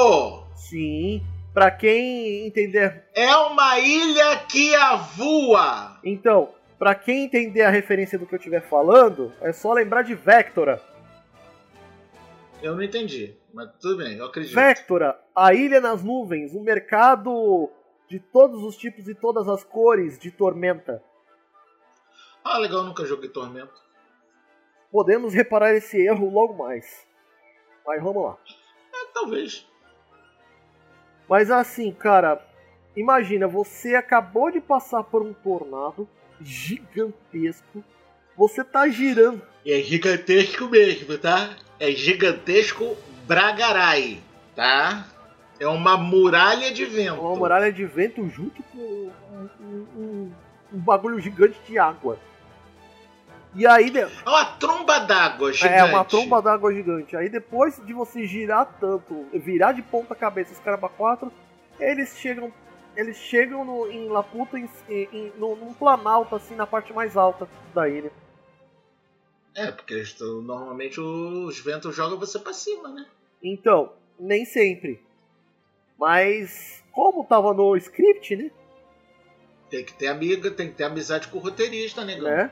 [0.55, 1.23] Sim,
[1.57, 3.07] para quem entender.
[3.15, 5.99] É uma ilha que a voa!
[6.05, 10.15] Então, para quem entender a referência do que eu estiver falando, é só lembrar de
[10.15, 10.83] Vectora.
[12.63, 14.55] Eu não entendi, mas tudo bem, eu acredito.
[14.55, 17.71] Vectora, a ilha nas nuvens, um mercado
[18.07, 21.03] de todos os tipos e todas as cores de tormenta.
[22.45, 23.83] Ah, legal, nunca joguei Tormento.
[24.93, 27.07] Podemos reparar esse erro logo mais.
[27.87, 28.37] Mas vamos lá.
[28.95, 29.67] É, talvez.
[31.29, 32.41] Mas assim, cara,
[32.97, 36.09] imagina, você acabou de passar por um tornado
[36.41, 37.83] gigantesco.
[38.37, 39.43] Você tá girando.
[39.67, 41.57] É gigantesco mesmo, tá?
[41.81, 44.21] É gigantesco Bragarai,
[44.55, 45.07] tá?
[45.59, 47.21] É uma muralha de vento.
[47.21, 50.33] Uma muralha de vento junto com um, um, um,
[50.73, 52.19] um bagulho gigante de água.
[53.57, 53.91] E aí.
[53.97, 55.75] É uma tromba d'água gigante.
[55.75, 57.17] É, uma tromba d'água gigante.
[57.17, 61.33] Aí depois de você girar tanto, virar de ponta cabeça os caramba 4,
[61.81, 62.53] eles chegam.
[62.95, 67.49] Eles chegam no, em Laputa em, em, no, num planalto, assim, na parte mais alta
[67.75, 68.11] da ilha.
[69.55, 73.07] É, porque normalmente os ventos jogam você pra cima, né?
[73.43, 75.03] Então, nem sempre.
[75.99, 78.51] Mas, como tava no script, né?
[79.71, 82.31] Tem que ter amiga, tem que ter amizade com o roteirista, negão.
[82.31, 82.51] Né?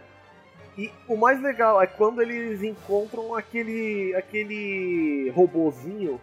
[0.77, 6.21] E o mais legal é quando eles encontram aquele aquele robozinho.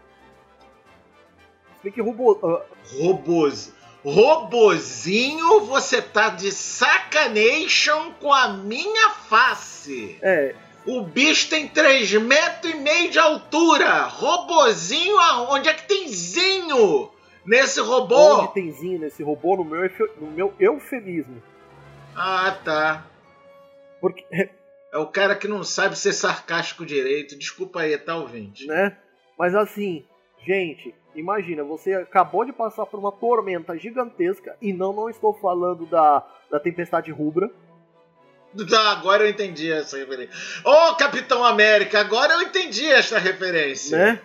[1.77, 2.33] Se bem que robô.
[2.33, 2.61] Uh...
[2.99, 3.73] Robôs.
[4.03, 10.17] Robozinho, você tá de sacanation com a minha face.
[10.21, 10.55] É.
[10.85, 14.05] O bicho tem 3 metros e meio de altura.
[14.05, 15.15] Robozinho,
[15.49, 17.11] onde é que tem zinho
[17.45, 18.41] nesse robô?
[18.41, 19.87] Onde tem zinho nesse robô no meu,
[20.19, 21.41] no meu eufemismo.
[22.15, 23.05] Ah, tá.
[24.01, 24.25] Porque.
[24.93, 27.37] É o cara que não sabe ser sarcástico direito.
[27.39, 28.67] Desculpa aí, tá ouvinte.
[28.67, 28.97] Né?
[29.39, 30.05] Mas assim,
[30.45, 35.85] gente, imagina, você acabou de passar por uma tormenta gigantesca, e não, não estou falando
[35.85, 37.49] da, da tempestade rubra.
[38.69, 40.35] Tá, agora eu entendi essa referência.
[40.65, 43.97] Ô, oh, Capitão América, agora eu entendi essa referência.
[43.97, 44.21] Né?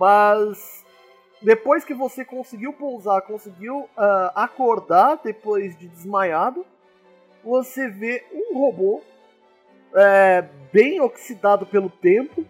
[0.00, 0.86] Mas
[1.42, 6.64] depois que você conseguiu pousar, conseguiu uh, acordar depois de desmaiado,
[7.48, 9.02] você vê um robô
[9.94, 12.44] é, bem oxidado pelo tempo.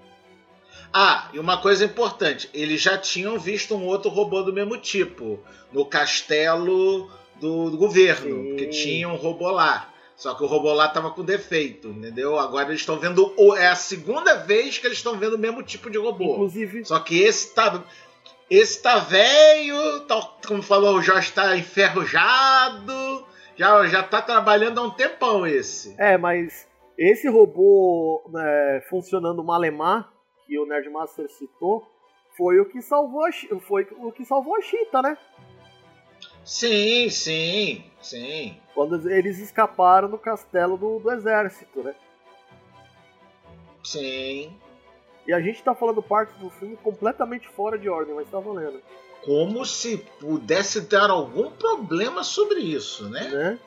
[0.92, 5.38] Ah, e uma coisa importante: eles já tinham visto um outro robô do mesmo tipo
[5.72, 8.56] no castelo do, do governo, Sim.
[8.56, 9.92] que tinha um robô lá.
[10.16, 12.36] Só que o robô lá tava com defeito, entendeu?
[12.36, 13.32] Agora eles estão vendo.
[13.56, 16.32] É a segunda vez que eles estão vendo o mesmo tipo de robô.
[16.32, 16.84] Inclusive.
[16.84, 17.84] Só que esse tá.
[18.50, 22.92] Esse tá velho, tá, como falou, o Jorge tá enferrujado.
[23.58, 25.94] Já, já tá trabalhando há um tempão esse.
[25.98, 30.12] É, mas esse robô né, funcionando malemar,
[30.46, 31.84] que o Nerdmaster citou,
[32.36, 35.18] foi o que salvou a, foi o que salvou a Cheetah, né?
[36.44, 38.56] Sim, sim, sim.
[38.74, 41.96] Quando eles escaparam do castelo do, do exército, né?
[43.82, 44.56] Sim.
[45.26, 48.80] E a gente tá falando parte do filme completamente fora de ordem, mas tá valendo.
[49.24, 53.28] Como se pudesse dar algum problema sobre isso, né?
[53.28, 53.58] né?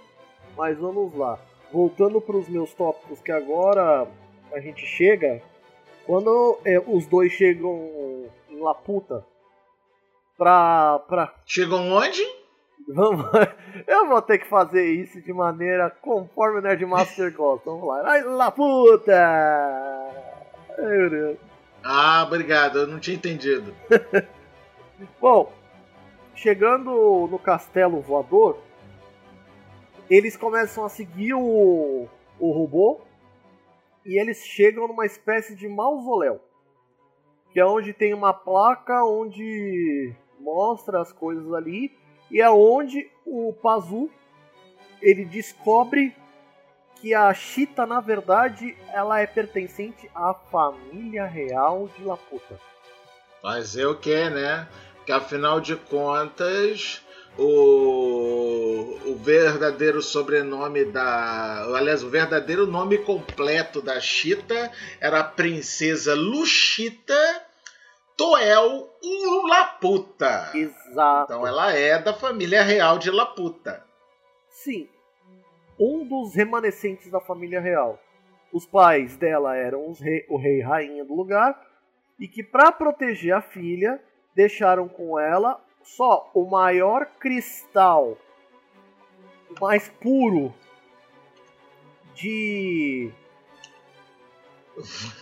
[0.57, 1.39] Mas vamos lá.
[1.71, 4.07] Voltando para os meus tópicos, que agora
[4.53, 5.41] a gente chega.
[6.05, 9.25] Quando é, os dois chegam em Laputa
[10.37, 11.33] pra, pra.
[11.45, 12.21] Chegam onde?
[12.87, 13.25] Vamos,
[13.87, 17.69] eu vou ter que fazer isso de maneira conforme o Nerdmaster gosta.
[17.69, 18.01] Vamos lá.
[18.01, 19.13] Vai lá, puta!
[20.77, 21.37] Meu Deus.
[21.83, 23.73] Ah, obrigado, eu não tinha entendido.
[25.19, 25.51] Bom,
[26.35, 28.57] chegando no castelo voador,
[30.09, 32.07] eles começam a seguir o,
[32.39, 33.01] o robô
[34.05, 36.41] e eles chegam numa espécie de mausoléu.
[37.51, 41.95] Que é onde tem uma placa onde mostra as coisas ali
[42.29, 44.09] e é onde o Pazu
[45.01, 46.15] ele descobre
[46.95, 52.59] que a Chita, na verdade, ela é pertencente à família real de Laputa.
[53.41, 54.67] Fazer o que, né?
[55.11, 57.05] Que afinal de contas,
[57.37, 61.65] o, o verdadeiro sobrenome da.
[61.75, 67.45] Aliás, o verdadeiro nome completo da Chita era a Princesa Luchita
[68.15, 68.89] Toel
[69.49, 70.49] Laputa.
[70.53, 71.33] Exato.
[71.33, 73.83] Então ela é da família real de Laputa.
[74.47, 74.87] Sim.
[75.77, 77.99] Um dos remanescentes da família real.
[78.53, 81.61] Os pais dela eram rei, o rei e rainha do lugar
[82.17, 83.99] e que para proteger a filha
[84.35, 88.17] deixaram com ela só o maior cristal
[89.59, 90.53] mais puro
[92.15, 93.11] de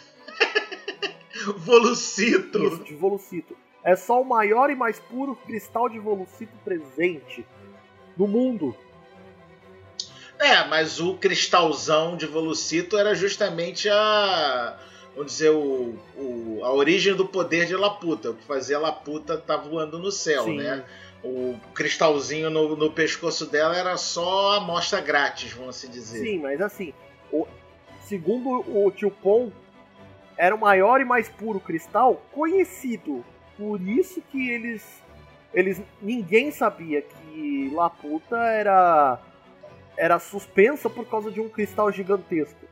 [1.58, 2.64] Volucito.
[2.64, 3.58] Isso, de Volucito.
[3.84, 7.46] É só o maior e mais puro cristal de Volucito presente
[8.18, 8.76] no mundo.
[10.38, 14.78] É, mas o cristalzão de Volucito era justamente a.
[15.16, 18.32] Vamos dizer, o, o, a origem do poder de Laputa.
[18.32, 20.58] O que fazia Laputa estar tá voando no céu, Sim.
[20.58, 20.86] né?
[21.24, 26.20] O cristalzinho no, no, pescoço dela era só amostra grátis, vamos assim dizer.
[26.20, 26.94] Sim, mas assim,
[27.32, 27.46] o,
[28.06, 29.52] segundo o tio Pon,
[30.38, 33.26] era o maior e mais puro cristal conhecido.
[33.58, 35.02] Por isso que eles
[35.54, 39.20] eles ninguém sabia que Laputa era
[39.98, 42.69] era suspensa por causa de um cristal gigantesco.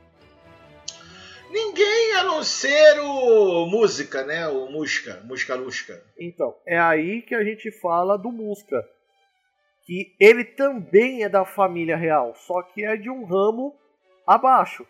[1.49, 4.47] Ninguém a não ser o Música, né?
[4.47, 6.03] O Musca, Musca Lusca.
[6.19, 8.83] Então, é aí que a gente fala do Musca.
[9.85, 13.73] Que ele também é da família real, só que é de um ramo
[14.25, 14.85] abaixo.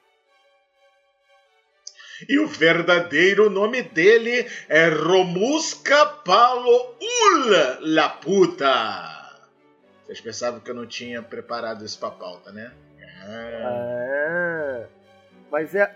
[2.28, 9.18] E o verdadeiro nome dele é Romuska Palo Ula Laputa.
[10.04, 12.72] Vocês pensavam que eu não tinha preparado isso pra pauta, né?
[13.24, 14.86] Ah.
[15.52, 15.96] Mas é,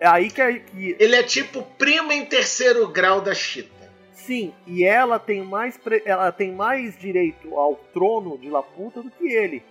[0.00, 0.96] é aí que, é, que.
[0.98, 3.78] Ele é tipo primo em terceiro grau da Chita.
[4.12, 9.26] Sim, e ela tem mais, ela tem mais direito ao trono de Laputa do que
[9.32, 9.62] ele.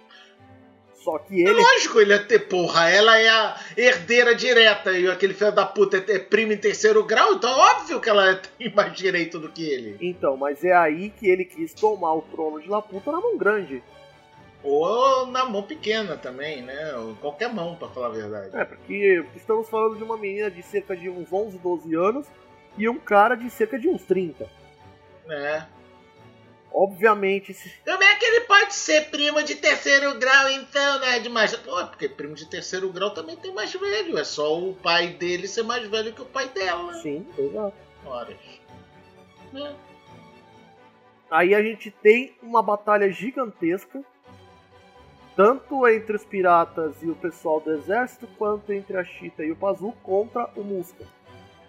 [0.95, 1.53] Só que ele.
[1.53, 2.89] Lógico, ele ia ter, porra.
[2.89, 7.33] Ela é a herdeira direta e aquele filho da puta é primo em terceiro grau,
[7.33, 9.97] então é óbvio que ela tem mais direito do que ele.
[10.01, 13.81] Então, mas é aí que ele quis tomar o trono de Laputa na mão grande.
[14.63, 16.95] Ou na mão pequena também, né?
[16.95, 18.57] Ou qualquer mão, para falar a verdade.
[18.57, 22.27] É, porque estamos falando de uma menina de cerca de uns 11, 12 anos
[22.77, 24.49] e um cara de cerca de uns 30.
[25.29, 25.65] É.
[26.71, 27.53] Obviamente.
[27.53, 27.71] Se...
[27.85, 31.19] Como é que ele pode ser primo de terceiro grau, então, né?
[31.19, 31.55] De mais...
[31.55, 34.17] Pô, porque primo de terceiro grau também tem mais velho.
[34.17, 36.93] É só o pai dele ser mais velho que o pai dela.
[36.95, 37.75] Sim, exato.
[38.05, 38.37] Horas.
[39.55, 39.73] É.
[41.29, 44.03] Aí a gente tem uma batalha gigantesca.
[45.37, 49.55] Tanto entre os piratas e o pessoal do exército, quanto entre a Chita e o
[49.55, 51.05] Pazu contra o Musca.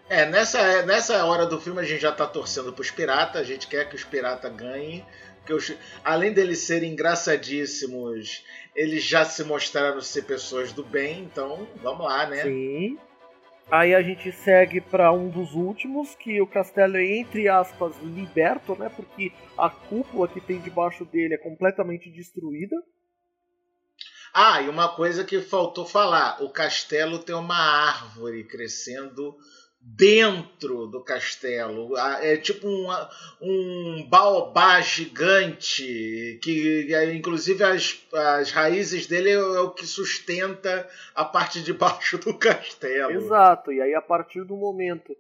[0.08, 3.68] É, nessa, nessa hora do filme a gente já tá torcendo pros piratas, a gente
[3.68, 5.04] quer que os piratas ganhem.
[5.36, 8.42] Porque os, além deles serem engraçadíssimos,
[8.74, 12.44] eles já se mostraram ser pessoas do bem, então vamos lá, né?
[12.44, 12.98] Sim.
[13.70, 18.74] Aí a gente segue para um dos últimos, que o castelo é, entre aspas, liberto,
[18.78, 18.90] né?
[18.96, 22.76] Porque a cúpula que tem debaixo dele é completamente destruída.
[24.33, 29.37] Ah, e uma coisa que faltou falar: o castelo tem uma árvore crescendo
[29.81, 31.97] dentro do castelo.
[31.97, 32.89] É tipo um,
[33.41, 41.62] um baobá gigante, que inclusive as, as raízes dele é o que sustenta a parte
[41.62, 43.12] de baixo do castelo.
[43.12, 45.16] Exato, e aí a partir do momento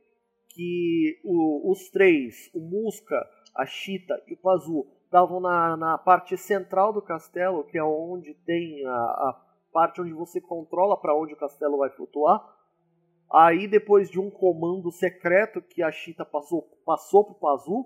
[0.50, 6.36] que o, os três, o Musca, a Chita e o Pazu, estavam na, na parte
[6.36, 11.32] central do castelo, que é onde tem a, a parte onde você controla para onde
[11.32, 12.40] o castelo vai flutuar,
[13.30, 17.84] Aí, depois de um comando secreto que a Chita passou, passou pro Pazu,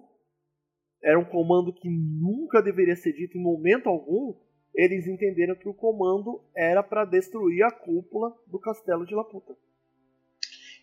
[1.03, 4.37] era um comando que nunca deveria ser dito em momento algum.
[4.73, 9.57] Eles entenderam que o comando era para destruir a cúpula do castelo de Laputa.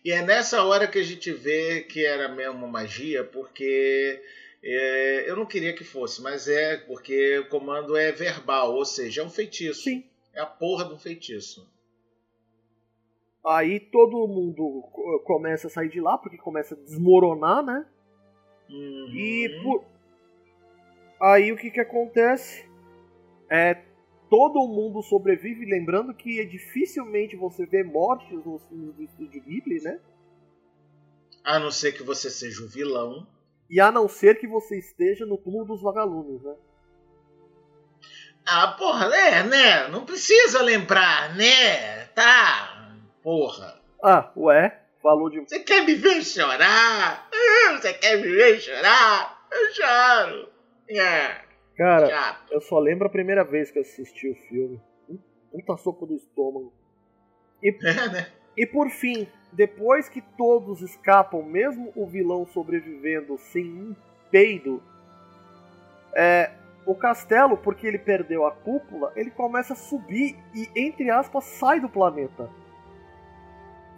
[0.04, 4.22] E é nessa hora que a gente vê que era mesmo magia, porque
[4.62, 9.22] é, eu não queria que fosse, mas é porque o comando é verbal, ou seja,
[9.22, 9.84] é um feitiço.
[9.84, 10.04] Sim.
[10.34, 11.68] É a porra de um feitiço.
[13.44, 14.82] Aí todo mundo
[15.24, 17.86] começa a sair de lá, porque começa a desmoronar, né?
[18.68, 19.08] Uhum.
[19.14, 19.84] E por...
[21.20, 22.68] aí o que que acontece?
[23.48, 23.82] É
[24.28, 29.82] todo mundo sobrevive, lembrando que é dificilmente você vê mortes nos filmes do Estúdio Ghibli,
[29.82, 29.98] né?
[31.42, 33.26] A não ser que você seja o vilão.
[33.70, 36.54] E a não ser que você esteja no túmulo dos vagalumes, né?
[38.44, 39.88] Ah, porra, é, né?
[39.88, 42.06] Não precisa lembrar, né?
[42.06, 42.80] Tá,
[43.22, 43.80] Porra.
[44.02, 44.80] Ah, ué?
[45.02, 45.40] Falou de.
[45.40, 47.28] Você quer me ver chorar?
[47.32, 49.46] Hum, você quer me ver chorar?
[49.50, 50.48] Eu choro.
[50.88, 51.50] É.
[51.76, 52.52] Cara, Chato.
[52.52, 54.80] eu só lembro a primeira vez que eu assisti o filme.
[55.50, 56.72] Puta sopa do estômago.
[57.62, 58.32] E, é, né?
[58.56, 63.96] E por fim, depois que todos escapam, mesmo o vilão sobrevivendo sem um
[64.30, 64.82] peido,
[66.14, 66.52] é,
[66.86, 71.80] o castelo, porque ele perdeu a cúpula, ele começa a subir e, entre aspas, sai
[71.80, 72.50] do planeta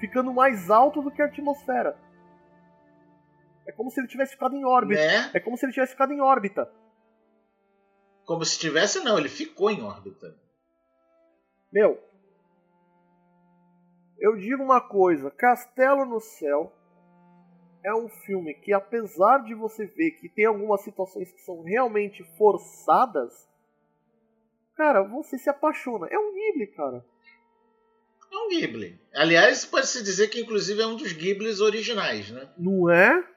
[0.03, 1.97] ficando mais alto do que a atmosfera.
[3.65, 5.01] É como se ele tivesse ficado em órbita.
[5.01, 5.31] Né?
[5.33, 6.69] É como se ele tivesse ficado em órbita.
[8.25, 10.37] Como se tivesse, não, ele ficou em órbita.
[11.73, 12.03] Meu,
[14.23, 16.73] eu digo uma coisa: Castelo no Céu
[17.85, 22.23] é um filme que, apesar de você ver que tem algumas situações que são realmente
[22.39, 23.49] forçadas,
[24.77, 26.07] cara, você se apaixona.
[26.09, 27.05] É um Ghibli, cara.
[28.31, 29.01] É um Ghibli.
[29.13, 32.49] Aliás, pode-se dizer que inclusive é um dos Ghiblis originais, né?
[32.57, 33.29] Não é?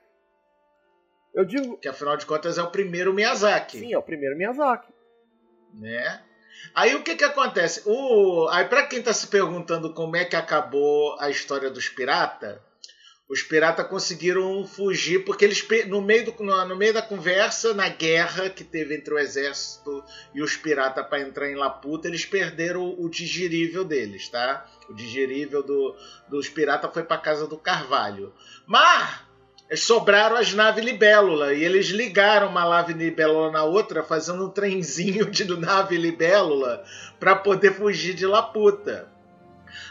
[1.34, 1.78] Eu digo.
[1.78, 3.80] Que afinal de contas é o primeiro Miyazaki.
[3.80, 4.94] Sim, é o primeiro Miyazaki.
[5.74, 6.24] Né?
[6.74, 7.82] Aí o que que acontece?
[7.86, 8.48] O...
[8.50, 12.58] Aí para quem tá se perguntando como é que acabou a história dos piratas,
[13.28, 18.52] os piratas conseguiram fugir porque eles no meio, do, no meio da conversa, na guerra
[18.52, 20.04] que teve entre o exército
[20.34, 24.70] e os piratas para entrar em Laputa, eles perderam o digerível deles, tá?
[24.88, 25.96] O digerível do,
[26.30, 28.32] dos piratas foi para casa do Carvalho.
[28.68, 29.25] Mas
[29.74, 35.26] sobraram as naves libélula e eles ligaram uma nave libélula na outra, fazendo um trenzinho
[35.32, 36.84] de nave libélula
[37.20, 39.08] para poder fugir de Laputa.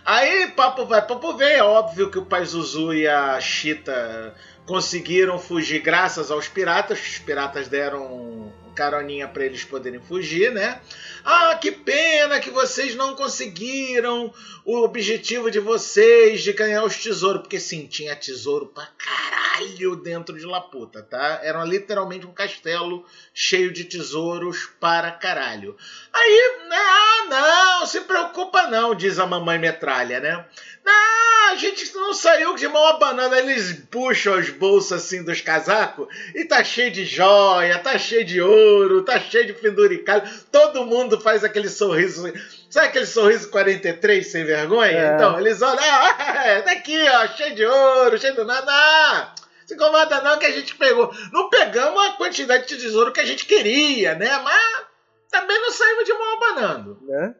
[0.05, 1.55] Aí, papo vai, papo vem.
[1.55, 4.35] É óbvio que o Pai Zuzu e a Chita
[4.66, 6.99] conseguiram fugir graças aos piratas.
[6.99, 10.81] Os piratas deram caroninha para eles poderem fugir, né?
[11.25, 14.33] Ah, que pena que vocês não conseguiram
[14.64, 17.43] o objetivo de vocês de ganhar os tesouros.
[17.43, 21.41] Porque sim, tinha tesouro pra caralho dentro de Laputa, tá?
[21.43, 25.77] Era literalmente um castelo cheio de tesouros para caralho.
[26.12, 30.45] Aí, ah, não, se preocupa não, diz a mamãe metralha, né?
[30.85, 33.35] Não, a gente não saiu de mão abanando.
[33.35, 38.41] Eles puxam as bolsas assim dos casacos e tá cheio de joia, tá cheio de
[38.41, 40.28] ouro, tá cheio de penduricalho.
[40.53, 42.30] Todo mundo faz aquele sorriso.
[42.68, 44.91] Sabe aquele sorriso 43 sem vergonha?
[44.91, 45.14] É.
[45.14, 48.70] Então, eles olham, ah, é, tá aqui, ó, cheio de ouro, cheio de nada.
[48.70, 51.11] Ah, se incomoda não que a gente pegou.
[51.32, 54.39] Não pegamos a quantidade de tesouro que a gente queria, né?
[54.43, 54.85] Mas
[55.30, 56.99] também não saímos de mão abanando.
[57.03, 57.35] Né?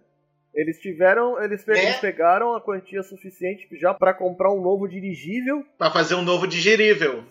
[0.55, 1.95] Eles tiveram, eles, pe é.
[1.95, 5.65] pegaram a quantia suficiente já para comprar um novo dirigível.
[5.77, 7.25] Para fazer um novo dirigível.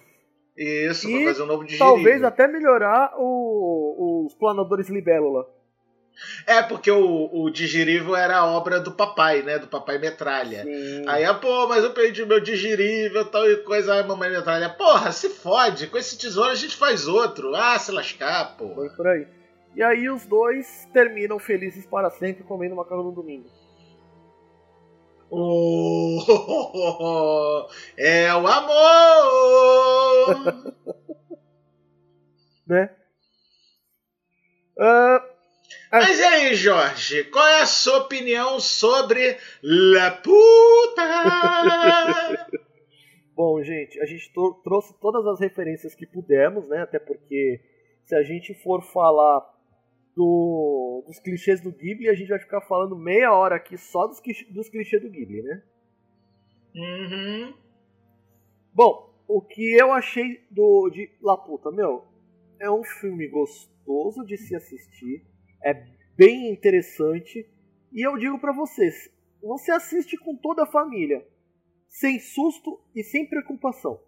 [0.58, 1.88] Isso, para fazer um novo dirigível.
[1.88, 5.48] Talvez até melhorar o, os planadores libélula.
[6.46, 9.58] É, porque o, o Digirível era a obra do papai, né?
[9.58, 10.64] Do papai Metralha.
[10.64, 11.04] Sim.
[11.08, 13.96] Aí, ah, pô, mas eu perdi meu digirível, tal e coisa.
[13.96, 14.70] Ai, mamãe Metralha.
[14.70, 15.88] Porra, se fode.
[15.88, 17.56] Com esse tesouro a gente faz outro.
[17.56, 18.76] Ah, se lascar, pô.
[18.76, 19.26] Foi por aí.
[19.76, 23.50] E aí os dois terminam felizes para sempre comendo macarrão no domingo.
[25.36, 26.20] Oh,
[27.98, 29.74] é o amor!
[32.66, 32.90] Né?
[34.80, 35.22] Ah,
[35.92, 41.04] Mas e aí, Jorge, qual é a sua opinião sobre La Puta?
[43.36, 46.84] Bom, gente, a gente tro- trouxe todas as referências que pudemos, né?
[46.84, 47.60] Até porque
[48.06, 49.42] se a gente for falar
[50.16, 54.22] do- dos clichês do Ghibli, a gente vai ficar falando meia hora aqui só dos,
[54.52, 55.64] dos clichês do Ghibli, né?
[56.76, 57.54] Uhum.
[58.74, 62.06] Bom, o que eu achei do de La Puta, meu,
[62.60, 65.26] é um filme gostoso de se assistir,
[65.64, 65.74] é
[66.16, 67.48] bem interessante
[67.92, 69.12] e eu digo pra vocês,
[69.42, 71.26] você assiste com toda a família,
[71.88, 74.00] sem susto e sem preocupação.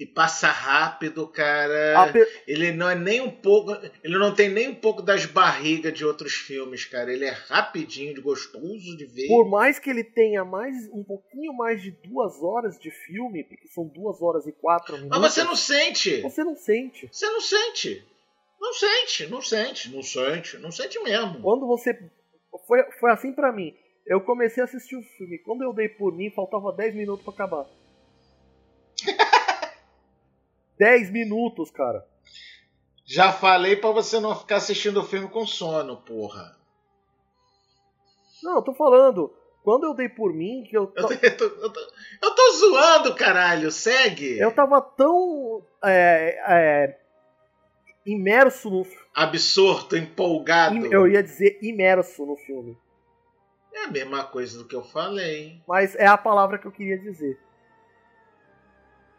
[0.00, 2.10] E passa rápido, cara.
[2.10, 3.72] Pe- Ele não é nem um pouco.
[4.02, 7.12] Ele não tem nem um pouco das barrigas de outros filmes, cara.
[7.12, 9.28] Ele é rapidinho, de gostoso de ver.
[9.28, 13.68] Por mais que ele tenha mais um pouquinho mais de duas horas de filme, porque
[13.68, 16.22] são duas horas e quatro minutos, Mas você não sente.
[16.22, 17.06] você não sente.
[17.12, 18.02] Você não sente.
[18.58, 21.40] Não sente, não sente, não sente, não sente mesmo.
[21.42, 21.92] Quando você
[22.66, 23.74] foi, foi assim pra mim.
[24.06, 25.38] Eu comecei a assistir o filme.
[25.44, 27.66] Quando eu dei por mim, faltava 10 minutos pra acabar.
[30.80, 32.06] 10 minutos, cara.
[33.04, 36.56] Já falei pra você não ficar assistindo o filme com sono, porra.
[38.42, 39.30] Não, eu tô falando.
[39.62, 42.34] Quando eu dei por mim, que eu, Eu ta- tô, eu tô- eu tô- eu
[42.34, 43.70] tô zoando, caralho.
[43.70, 44.38] Segue.
[44.38, 47.00] eu tava tão é, é,
[48.06, 48.86] imerso no.
[49.14, 50.86] Absorto, empolgado.
[50.86, 52.78] Eu ia dizer imerso no filme.
[53.74, 55.60] É a mesma coisa do que eu falei.
[55.68, 57.38] Mas é a palavra que eu queria dizer.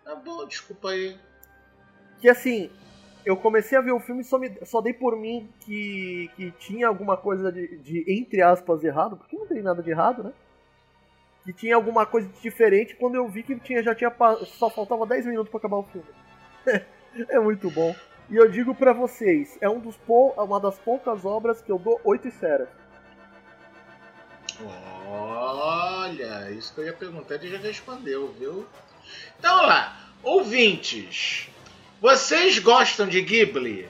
[0.04, 1.20] Tá bom, desculpa aí.
[2.22, 2.70] Que assim,
[3.26, 6.52] eu comecei a ver o filme e só, me, só dei por mim que, que
[6.52, 10.32] tinha alguma coisa de, de, entre aspas, errado, porque não tem nada de errado, né?
[11.44, 14.14] Que tinha alguma coisa de diferente quando eu vi que tinha, já tinha.
[14.46, 16.08] Só faltava 10 minutos pra acabar o filme.
[17.28, 17.96] é muito bom.
[18.30, 21.78] E eu digo pra vocês, é um dos pou, uma das poucas obras que eu
[21.78, 22.70] dou 8 esferas.
[25.08, 28.66] Olha, isso que eu ia perguntar, ele já respondeu, viu?
[29.38, 31.51] Então lá, ouvintes,
[32.02, 33.88] vocês gostam de Ghibli?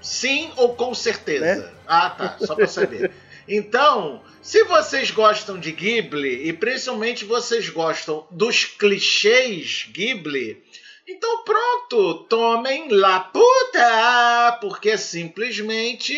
[0.00, 1.56] Sim ou com certeza?
[1.56, 1.72] Né?
[1.86, 3.10] Ah, tá, só pra saber.
[3.48, 10.62] Então, se vocês gostam de Ghibli e principalmente vocês gostam dos clichês Ghibli,
[11.08, 16.16] então pronto, tomem La Puta, porque é simplesmente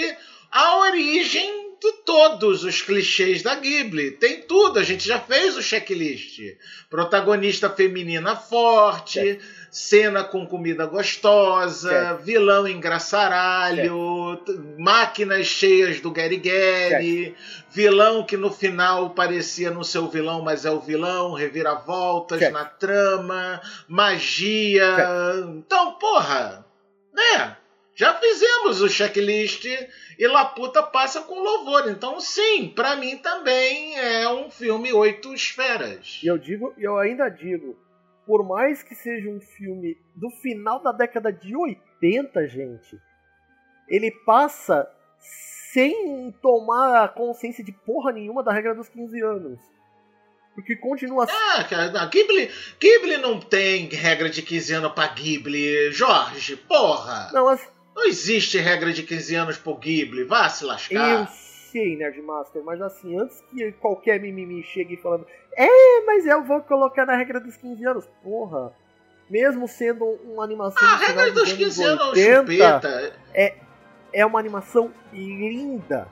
[0.52, 4.12] a origem de todos os clichês da Ghibli.
[4.12, 6.40] Tem tudo, a gente já fez o checklist.
[6.88, 9.38] Protagonista feminina forte,
[9.70, 12.22] cena com comida gostosa, Certo.
[12.22, 17.34] vilão engraçaralho, t- máquinas cheias do Gary Gary,
[17.70, 22.64] vilão que no final parecia não ser o vilão, mas é o vilão, reviravoltas na
[22.64, 24.96] trama, magia.
[25.58, 26.64] Então, porra,
[27.12, 27.56] né?
[27.96, 29.64] Já fizemos o checklist
[30.18, 31.88] e Laputa passa com louvor.
[31.88, 36.20] Então, sim, pra mim também é um filme oito esferas.
[36.22, 37.76] E eu digo, e eu ainda digo,
[38.26, 42.98] por mais que seja um filme do final da década de 80, gente,
[43.88, 44.88] ele passa
[45.72, 49.60] sem tomar consciência de porra nenhuma da regra dos 15 anos.
[50.54, 56.56] Porque continua Ah, cara, Ghibli, Ghibli não tem regra de 15 anos pra Ghibli, Jorge,
[56.56, 57.28] porra!
[57.32, 61.28] Não, as, Não existe regra de 15 anos pro Ghibli, vá se eu lascar.
[61.28, 65.26] sei, Nerdmaster, mas assim, antes que qualquer mimimi chegue falando,
[65.56, 68.72] é, mas eu vou colocar na regra dos 15 anos, porra.
[69.30, 73.16] Mesmo sendo uma animação A final regra dos dos anos 15 anos, 80, chupeta.
[74.12, 76.06] é uma animação linda.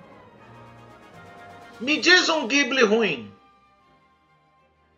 [1.79, 3.33] Me diz um Ghibli ruim.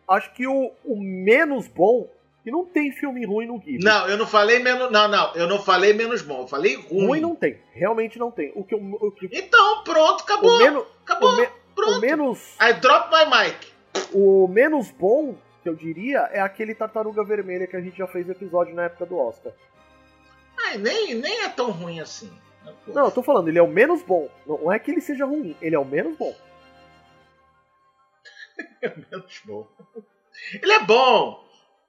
[0.07, 2.09] Acho que o, o menos bom,
[2.45, 3.83] e não tem filme ruim no Ghibli.
[3.83, 4.91] Não, eu não falei menos.
[4.91, 7.07] Não, não, eu não falei menos bom, eu falei ruim.
[7.07, 8.51] Ruim não tem, realmente não tem.
[8.55, 10.55] O que eu, o, que, Então, pronto, acabou.
[10.55, 11.29] o, menos, acabou.
[11.31, 11.97] o, me- pronto.
[11.97, 13.67] o menos I drop my mic.
[14.13, 18.29] o menos bom que eu diria é aquele Tartaruga Vermelha que a gente já fez
[18.29, 19.51] episódio na época do Oscar.
[20.57, 22.31] Ai, nem, nem é tão ruim assim.
[22.87, 24.27] Não, eu tô falando, ele é o menos bom.
[24.45, 26.33] Não é que ele seja ruim, ele é o menos bom.
[29.11, 29.67] menos bom.
[30.61, 31.43] Ele é bom,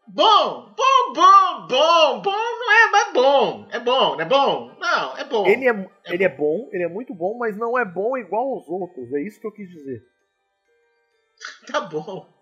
[0.09, 3.69] Bom, bom, bom, bom, bom, não é, mas é bom.
[3.73, 4.77] É bom, não é bom?
[4.79, 5.47] Não, é bom.
[5.47, 6.35] Ele é, é ele bom.
[6.35, 9.13] é bom, ele é muito bom, mas não é bom igual aos outros.
[9.13, 10.03] É isso que eu quis dizer.
[11.67, 12.33] Tá bom.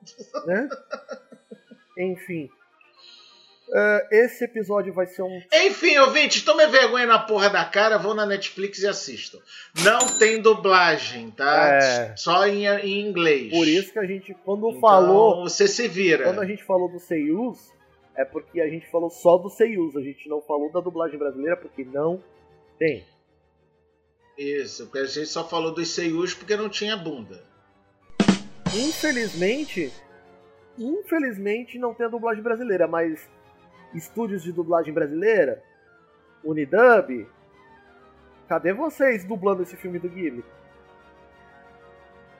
[0.46, 0.68] Né?
[1.98, 2.48] Enfim.
[3.66, 5.42] Uh, esse episódio vai ser um.
[5.52, 9.38] Enfim, ouvintes, tome vergonha na porra da cara, vão na Netflix e assistam.
[9.82, 11.78] Não tem dublagem, tá?
[11.82, 12.16] É...
[12.16, 13.50] Só em, em, inglês.
[13.50, 15.42] Por isso que a gente, quando então, falou.
[15.44, 16.24] Você se vira.
[16.24, 17.58] Quando a gente falou do Seiyus,
[18.14, 19.96] é porque a gente falou só do Seiyus.
[19.96, 22.22] A gente não falou da dublagem brasileira, porque não
[22.78, 23.04] tem.
[24.36, 27.42] Isso, porque a gente só falou dos Seiyus porque não tinha bunda.
[28.74, 29.92] Infelizmente.
[30.76, 33.28] Infelizmente não tem a dublagem brasileira, mas
[33.94, 35.62] estúdios de dublagem brasileira,
[36.42, 37.26] Unidub,
[38.48, 40.44] cadê vocês dublando esse filme do Ghibli?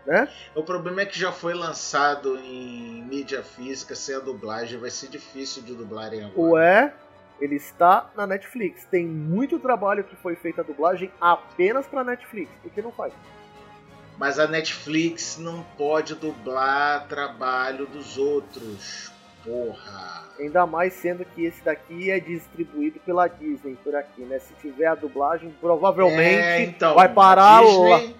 [0.06, 0.28] Né?
[0.54, 5.08] O problema é que já foi lançado em mídia física sem a dublagem, vai ser
[5.08, 6.52] difícil de dublarem agora.
[6.52, 6.94] Ué,
[7.40, 8.84] ele está na Netflix.
[8.90, 12.50] Tem muito trabalho que foi feito a dublagem apenas para Netflix.
[12.62, 13.14] Por que não faz?
[14.18, 19.10] Mas a Netflix não pode dublar trabalho dos outros.
[19.44, 20.24] Porra.
[20.38, 24.38] Ainda mais sendo que esse daqui é distribuído pela Disney por aqui, né?
[24.38, 28.16] Se tiver a dublagem, provavelmente é, então, vai parar Disney...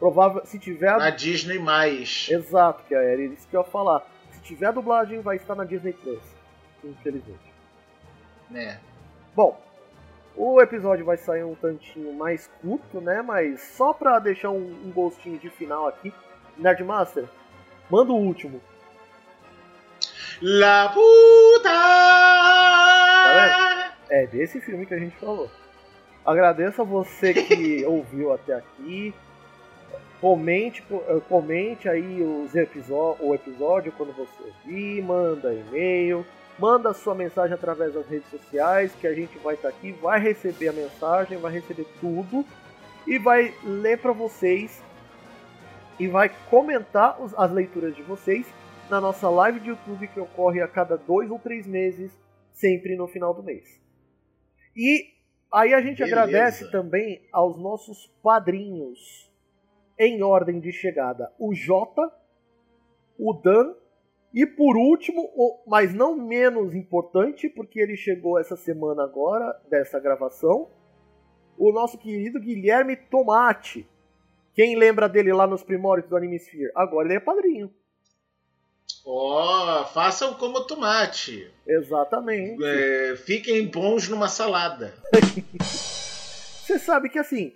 [0.00, 2.26] Provável, se tiver na Disney mais.
[2.30, 4.02] Exato, que era isso que eu ia falar.
[4.30, 6.22] Se tiver a dublagem, vai estar na Disney Plus,
[6.82, 7.52] infelizmente.
[8.54, 8.78] É.
[9.36, 9.60] Bom,
[10.34, 13.20] o episódio vai sair um tantinho mais curto, né?
[13.20, 16.14] Mas só pra deixar um, um gostinho de final aqui,
[16.56, 17.28] Nerdmaster,
[17.90, 18.58] manda o último.
[20.42, 21.68] La puta!
[21.68, 25.50] Tá é desse filme que a gente falou.
[26.24, 29.12] Agradeço a você que ouviu até aqui.
[30.18, 36.24] Comente, eh, comente aí os episódio, o episódio quando você ouvir, manda e-mail,
[36.58, 40.68] manda sua mensagem através das redes sociais, que a gente vai estar aqui, vai receber
[40.68, 42.46] a mensagem, vai receber tudo
[43.06, 44.82] e vai ler para vocês
[45.98, 48.46] e vai comentar as leituras de vocês
[48.90, 52.12] na nossa live de YouTube que ocorre a cada dois ou três meses,
[52.52, 53.80] sempre no final do mês.
[54.76, 55.04] E
[55.52, 56.22] aí a gente Beleza.
[56.22, 59.30] agradece também aos nossos padrinhos
[59.98, 62.02] em ordem de chegada: o Jota,
[63.16, 63.74] o Dan
[64.34, 65.28] e por último,
[65.66, 70.68] mas não menos importante, porque ele chegou essa semana agora dessa gravação,
[71.58, 73.88] o nosso querido Guilherme Tomate.
[74.52, 76.72] Quem lembra dele lá nos primórdios do Animesphere?
[76.74, 77.72] Agora ele é padrinho.
[79.06, 81.52] Ó, oh, façam como tomate.
[81.66, 82.62] Exatamente.
[82.64, 84.94] É, fiquem bons numa salada.
[85.60, 87.52] você sabe que assim,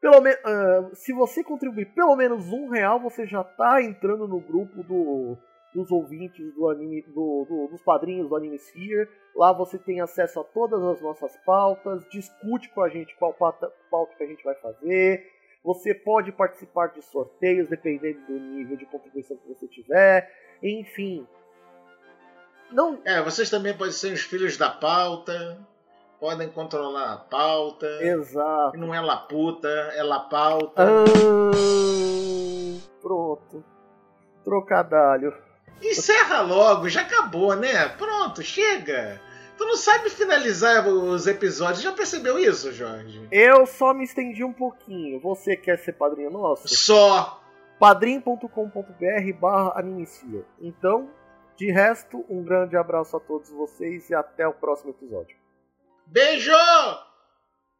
[0.00, 0.32] pelo me...
[0.32, 5.36] Uh, se você contribuir pelo menos um real, você já está entrando no grupo do,
[5.74, 9.08] dos ouvintes do anime, do, do, dos padrinhos do Anime Sphere.
[9.36, 13.70] Lá você tem acesso a todas as nossas pautas, discute com a gente qual pauta,
[13.90, 15.26] pauta que a gente vai fazer.
[15.62, 20.28] Você pode participar de sorteios dependendo do nível de contribuição que você tiver.
[20.62, 21.26] Enfim.
[22.70, 23.00] Não...
[23.04, 25.58] É, vocês também podem ser os filhos da pauta.
[26.20, 27.86] Podem controlar a pauta.
[28.02, 28.76] Exato.
[28.76, 30.82] Não é laputa, é la pauta.
[30.82, 31.04] Ah,
[33.00, 33.64] pronto.
[34.44, 35.34] Trocadalho.
[35.82, 37.88] Encerra logo, já acabou, né?
[37.88, 39.18] Pronto, chega.
[39.56, 43.26] Tu não sabe finalizar os episódios, já percebeu isso, Jorge?
[43.30, 45.20] Eu só me estendi um pouquinho.
[45.20, 46.68] Você quer ser padrinho nosso?
[46.68, 47.39] Só
[47.80, 50.44] padrim.com.br barra Animecia.
[50.60, 51.10] Então,
[51.56, 55.36] de resto, um grande abraço a todos vocês e até o próximo episódio.
[56.06, 56.52] Beijo!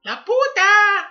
[0.02, 1.10] Na puta!